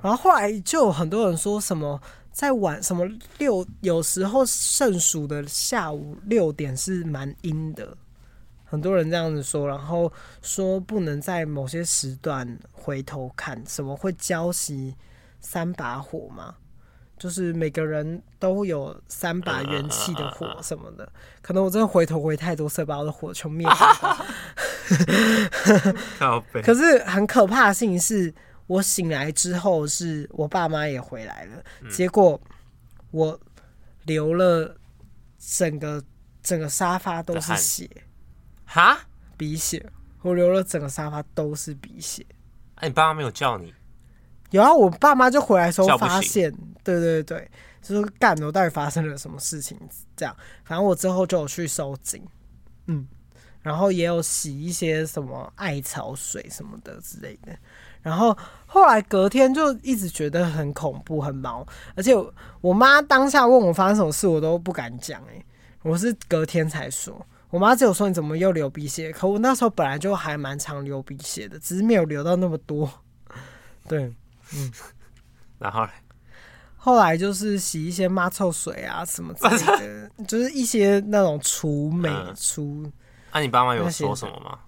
[0.02, 1.98] 然后后来就有很多人说什么，
[2.30, 3.06] 在晚什么
[3.38, 7.96] 六，有时候盛暑的下午六点是蛮阴的，
[8.66, 9.66] 很多人这样子说。
[9.66, 14.94] 然后说不能在某些时段回头看，什么会浇熄
[15.40, 16.56] 三把火吗？
[17.22, 21.08] 就是每个人都有三把元气的火什么的，
[21.40, 23.64] 可能我真的回头回太多次，把我的火全灭。
[23.70, 24.26] 了。
[26.64, 28.34] 可是很可怕的事情是，
[28.66, 32.40] 我醒来之后，是我爸妈也回来了，结果
[33.12, 33.38] 我
[34.06, 34.76] 流了
[35.38, 36.02] 整个
[36.42, 37.88] 整个沙发都是血，
[38.64, 38.98] 哈，
[39.36, 39.88] 鼻血，
[40.22, 42.26] 我流了整个沙发都是鼻血。
[42.74, 43.72] 哎，你爸妈没有叫你？
[44.52, 46.52] 有啊，我爸妈就回来的时候发现，
[46.84, 47.50] 对对对，
[47.82, 49.76] 就是干，我到底发生了什么事情？
[50.14, 52.22] 这样，反正我之后就有去收惊，
[52.86, 53.08] 嗯，
[53.62, 57.52] 然后也有洗一些什么艾草水什么的之类的，
[58.02, 58.36] 然后
[58.66, 65.42] 后来隔天就一直觉得很恐怖、很毛，而且我，我妈当下问我发生什么事，我都不敢讲，哎，
[65.82, 72.90] 我是隔天才说，我妈只有说你怎么又流鼻血，可我那时候本来就还蛮常流鼻血的，只是没有流到那么多，
[73.88, 74.12] 对。
[74.54, 74.72] 嗯，
[75.58, 75.86] 然后
[76.76, 82.90] 后来就是洗一些抹臭水啊什么之类的，就是一些那种除霉除。
[83.32, 84.58] 那你爸妈有说什么吗？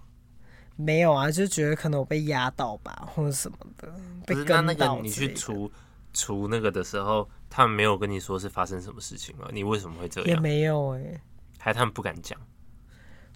[0.76, 3.92] 没有啊，就觉得可能我被压到吧，或者什么的。
[4.26, 4.62] 被跟到。
[4.62, 5.70] 那那个你去除
[6.12, 9.48] 除那个的时候，他们没有跟你说是发生什么事情吗？
[9.52, 10.28] 你为什么会这样？
[10.30, 11.20] 也没有哎、欸，
[11.58, 12.38] 还他们不敢讲，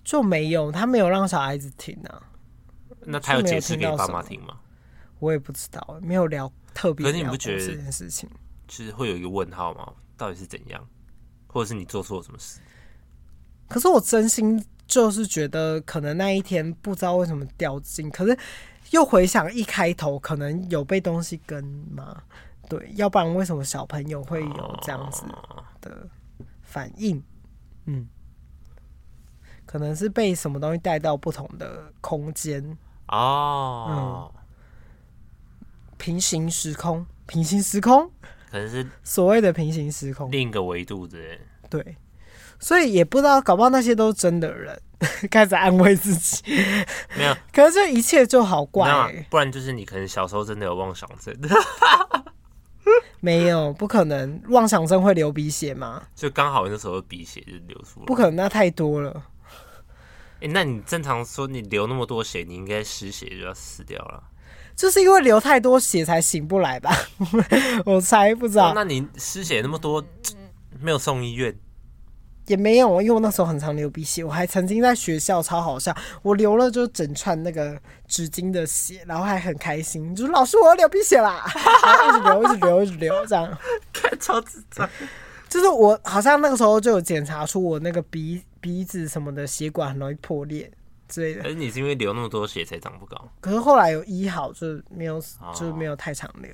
[0.03, 2.23] 就没有，他没有让小孩子听啊。
[3.01, 4.57] 那他有解释给爸妈听吗？
[5.19, 7.05] 我也不知道，没有聊特别。
[7.05, 8.29] 可是你不觉得这件事情，
[8.67, 9.93] 其实会有一个问号吗？
[10.17, 10.87] 到底是怎样，
[11.47, 12.61] 或者是你做错了什么事？
[13.69, 18.37] 可是我真心就是觉得，可能那一天不知道为什么掉进，可是
[18.91, 22.23] 又回想一开头可能有被东西跟吗？
[22.69, 25.25] 对，要不然为什么小朋友会有这样子
[25.81, 26.09] 的
[26.63, 27.23] 反应？
[27.87, 28.09] 嗯，
[29.65, 32.77] 可能是被什么东西带到不同的空间
[33.09, 34.31] 哦。
[34.35, 34.38] 嗯
[35.99, 38.11] 平行时空，平行时空，
[38.51, 41.19] 可能是所谓的平行时空，另一个维度的。
[41.69, 41.97] 对，
[42.59, 44.81] 所以也不知道，搞不好那些都是真的人，
[45.31, 46.43] 开始安慰自己。
[47.17, 51.37] 没有，可是这一切就好怪、欸，不然就是你可能小时候真的有妄想症。
[53.21, 56.05] 没有，不可能，妄想症会流鼻血吗？
[56.15, 59.25] 就刚好那时候鼻血就流出来，不可能，那太多了。
[60.37, 64.23] 哎、欸，那你正常说你流那么多血，你应该失血就要死掉了。
[64.79, 66.97] 就是因为流太多血才醒不来吧？
[67.85, 68.73] 我才不知道。
[68.77, 70.03] 那你失血那么多，
[70.81, 71.53] 没有送医院？
[72.47, 77.77] 也没有，因为我那时候很常流鼻血，我还曾经在学校超好笑，我流了就整串那个
[78.07, 81.45] 纸巾的血，然后还很开心，就是老师我要流鼻血啦，
[81.85, 83.59] 然后一直流一直流一直流这样，
[83.93, 84.89] 看超智障。
[85.49, 90.71] 就是我好像那个时候就有检查出我那个鼻鼻子什么的血管很容易破裂。
[91.09, 93.29] 之类的，而你是因为流那么多血才长不高。
[93.41, 96.53] 可是后来有医好，就没有，哦、就没有太长流。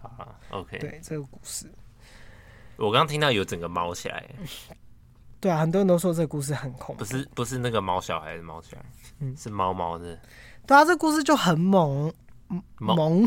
[0.00, 0.78] 好啊，OK。
[0.78, 1.70] 对这个故事，
[2.76, 4.28] 我刚刚听到有整个猫起来。
[5.40, 7.04] 对啊，很多人都说这个故事很恐怖。
[7.04, 8.84] 不是，不是那个猫小孩的猫起来，
[9.20, 10.18] 嗯，是猫猫的。
[10.66, 12.12] 对啊，这故事就很猛。
[12.78, 13.26] 猛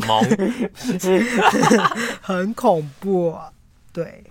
[2.20, 3.52] 很恐怖啊。
[3.92, 4.24] 对，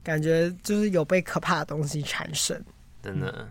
[0.00, 2.64] 感觉就是有被可怕的东西缠身。
[3.02, 3.50] 真的，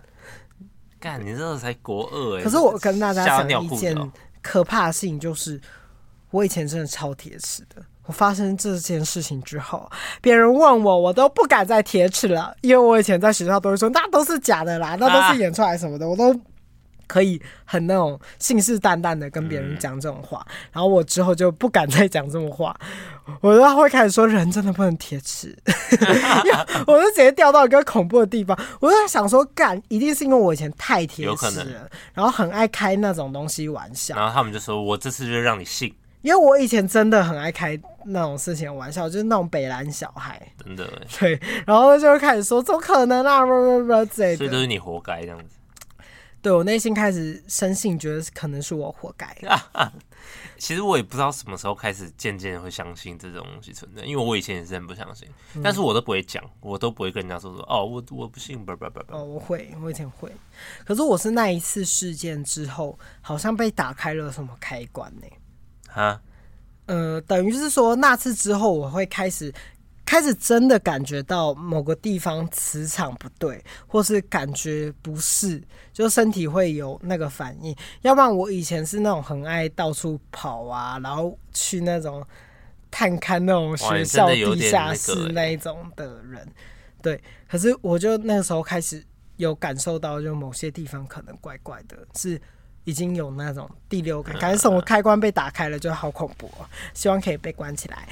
[1.00, 2.44] 干、嗯、你这才国二哎、欸！
[2.44, 5.60] 可是我跟大家讲一件喔、可怕的事情，就是
[6.32, 7.82] 我以前真的超铁齿的。
[8.06, 9.92] 我发生这件事情之后，
[10.22, 16.34] 别人问我，我都不敢再铁齿了，因为我以前在学校都会说那都是假的啦，那都是演出来什么的，啊、我都
[17.08, 20.46] 可以很那种信誓旦旦的跟别人讲这种话。
[20.50, 22.78] 嗯、然后我之后就不敢再讲这种话，
[23.42, 25.58] 我都会开始说人真的不能铁齿，
[26.86, 28.58] 我就直接掉到一个恐怖的地方。
[28.80, 34.16] 我就在想说，干一定是因为我以前太铁齿了，然后很爱开那种东西玩笑。
[34.16, 35.94] 然后他们就说我这次就让你信。
[36.24, 40.86] 因为我以前真的很爱开那种事情的玩笑，就是那种北兰小孩，真的
[41.18, 45.57] 对，然后就开始说怎么可能啊，不不不，之类的，所以都是你活该这样子。
[46.42, 49.36] 对，我内心开始深信，觉得可能是我活该。
[50.58, 59.16] 其实我也不知道什么时候开始渐渐会相信这种东西存在，因为我以前也是很不相信，嗯、但是我都不会讲，我都不会跟人家说说哦，我我不信，不不不不。
[59.16, 60.32] 哦，我会，我以前会，
[60.86, 65.40] 可是我是那一次事件之后，好像被打开了什么开关呢、欸？
[65.90, 66.22] 哈，
[66.88, 69.54] 呃，等于是说那次之后，我会开始
[70.08, 77.76] 开始真的感觉到某个地方磁场不对，或是感觉不适，就身体会有那个反应。
[78.04, 82.26] 要不然我以前是那种很爱到处跑啊，然后去那种
[82.90, 86.48] 探看那种学校地下室那一种的人。
[87.02, 89.04] 对，可是我就那个时候开始
[89.36, 92.42] 有感受到，就某些地方可能怪怪的，是。
[92.88, 96.66] 已经有那种第六感，感觉什么开关被打开了，就好恐怖哦。
[96.94, 98.08] 希望可以被关起来。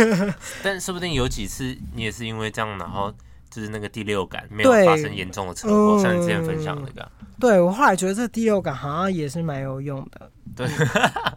[0.62, 3.10] 但说不定有几次你也是因为这样，然后
[3.48, 7.10] 就是那个第六感没有发生严重的车祸，像你之前分享那个。
[7.38, 10.30] 对，我后来觉得这第六感好像也是蛮有用的。
[10.54, 10.68] 对，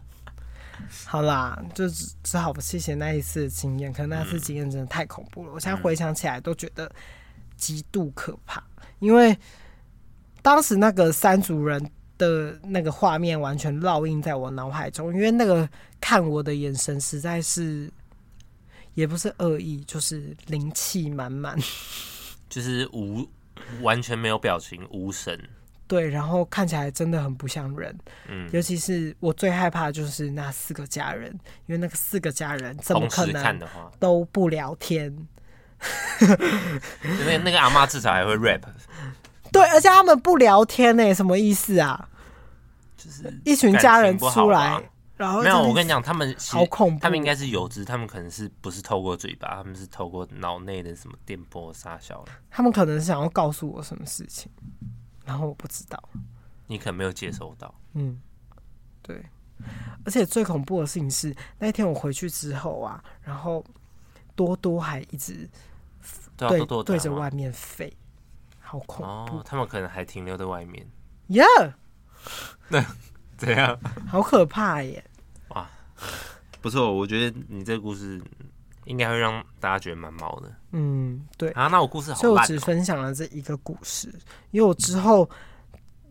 [1.08, 5.54] 好啦，就只只好谢谢那一次的经验，可能那次经验真的太恐怖了。
[5.54, 6.92] 我现在回想起来都觉得
[7.56, 8.62] 极度可怕，
[9.00, 9.38] 因为
[10.42, 11.90] 当时那个三组人。
[12.24, 15.68] 的那个画面完全烙印在我脑海中，因为那个
[16.00, 17.92] 看我的眼神实在是，
[18.94, 21.58] 也不是恶意，就是灵气满满，
[22.50, 23.28] 就是无
[23.82, 25.38] 完全没有表情，无神。
[25.86, 27.96] 对，然后看起来真的很不像人。
[28.28, 31.30] 嗯，尤其是我最害怕的就是那四个家人，
[31.68, 33.60] 因为那个四个家人怎么可能
[34.00, 35.28] 都不聊天？
[37.28, 38.62] 那那个阿妈至少还会 rap。
[39.52, 42.10] 对，而且他们不聊天呢，什么意思啊？
[43.04, 44.82] 就是一群家人出来，
[45.18, 45.62] 然后没有。
[45.62, 52.32] 我跟你讲，他们好恐怖，他们应该是油脂，他们可能是不是透过嘴巴，他们是透过脑内的什么电波杀小的。
[52.50, 54.50] 他们可能是想要告诉我什么事情，
[55.26, 56.02] 然后我不知道，
[56.68, 57.74] 你可能没有接收到。
[57.94, 58.22] 嗯，
[59.02, 59.22] 对。
[60.06, 63.64] 而且最恐怖的事情是，那天我回去之后啊，然后
[64.36, 65.50] 多多还一直
[66.36, 67.96] 对对，多多对着外面飞，
[68.60, 69.38] 好恐怖。
[69.38, 70.86] 哦，他们可能还停留在外面。
[71.30, 71.74] Yeah。
[72.70, 72.84] 那
[73.38, 73.78] 怎样？
[74.08, 75.04] 好可怕耶！
[75.50, 75.70] 哇，
[76.62, 78.22] 不错，我觉得你这个故事
[78.86, 80.52] 应该会让大家觉得蛮毛的。
[80.72, 84.08] 嗯，对啊，那我故事好烂喔，所以我只分享了这一个故事，
[84.52, 85.30] 因为我之后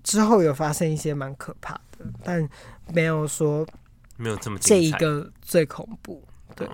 [0.03, 2.47] 之后有发生一些蛮可怕的，但
[2.93, 3.67] 没有说
[4.17, 6.23] 没有这么这一个最恐怖。
[6.55, 6.69] 对，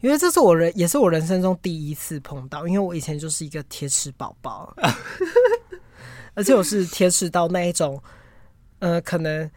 [0.00, 4.72] 因为这是我人也是我人生中第一次碰到，因为我以前就是一个铁齿宝宝，
[6.34, 8.00] 而且我是铁齿到那一种。
[8.84, 9.50] 呃，可能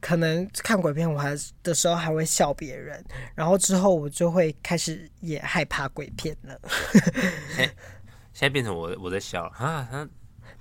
[0.00, 3.04] 可能看鬼片，我还的时候还会笑别人，
[3.34, 6.58] 然后之后我就会开始也害怕鬼片了。
[7.54, 7.76] 现
[8.32, 9.86] 现在变成我我在笑啊！
[9.92, 10.08] 啊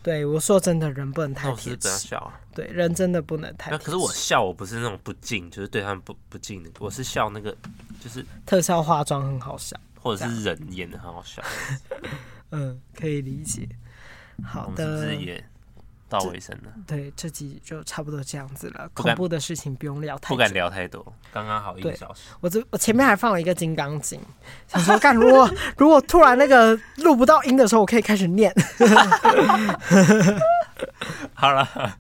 [0.04, 2.42] 对，我说真的，人不能太铁齿，笑啊！
[2.54, 3.78] 对，人真的不能太。
[3.78, 7.56] 可是我笑，我不是那种不敬，就是对他们不不敬的，我是笑那个
[8.02, 11.42] 就是特效化妆很好笑，或者是人演的很好笑。
[12.52, 13.70] 嗯，可以理解。
[14.44, 15.08] 好的。
[16.10, 18.90] 到尾声了，对，这集就差不多这样子了。
[18.96, 22.22] 恐怖的事情不用聊太，不敢聊太多，刚刚好一个小时。
[22.42, 24.20] 我这我前面还放了一个金刚经，
[24.68, 25.48] 想说干，如果
[25.78, 28.52] 如果突然那个录不到音的时候，我可以开始念。
[31.34, 31.98] 好了，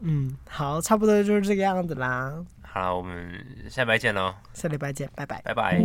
[0.00, 2.34] 嗯，好，差不多就是这个样子啦。
[2.62, 4.34] 好了，我们下礼拜见喽。
[4.52, 5.80] 下礼拜见，拜拜，拜拜。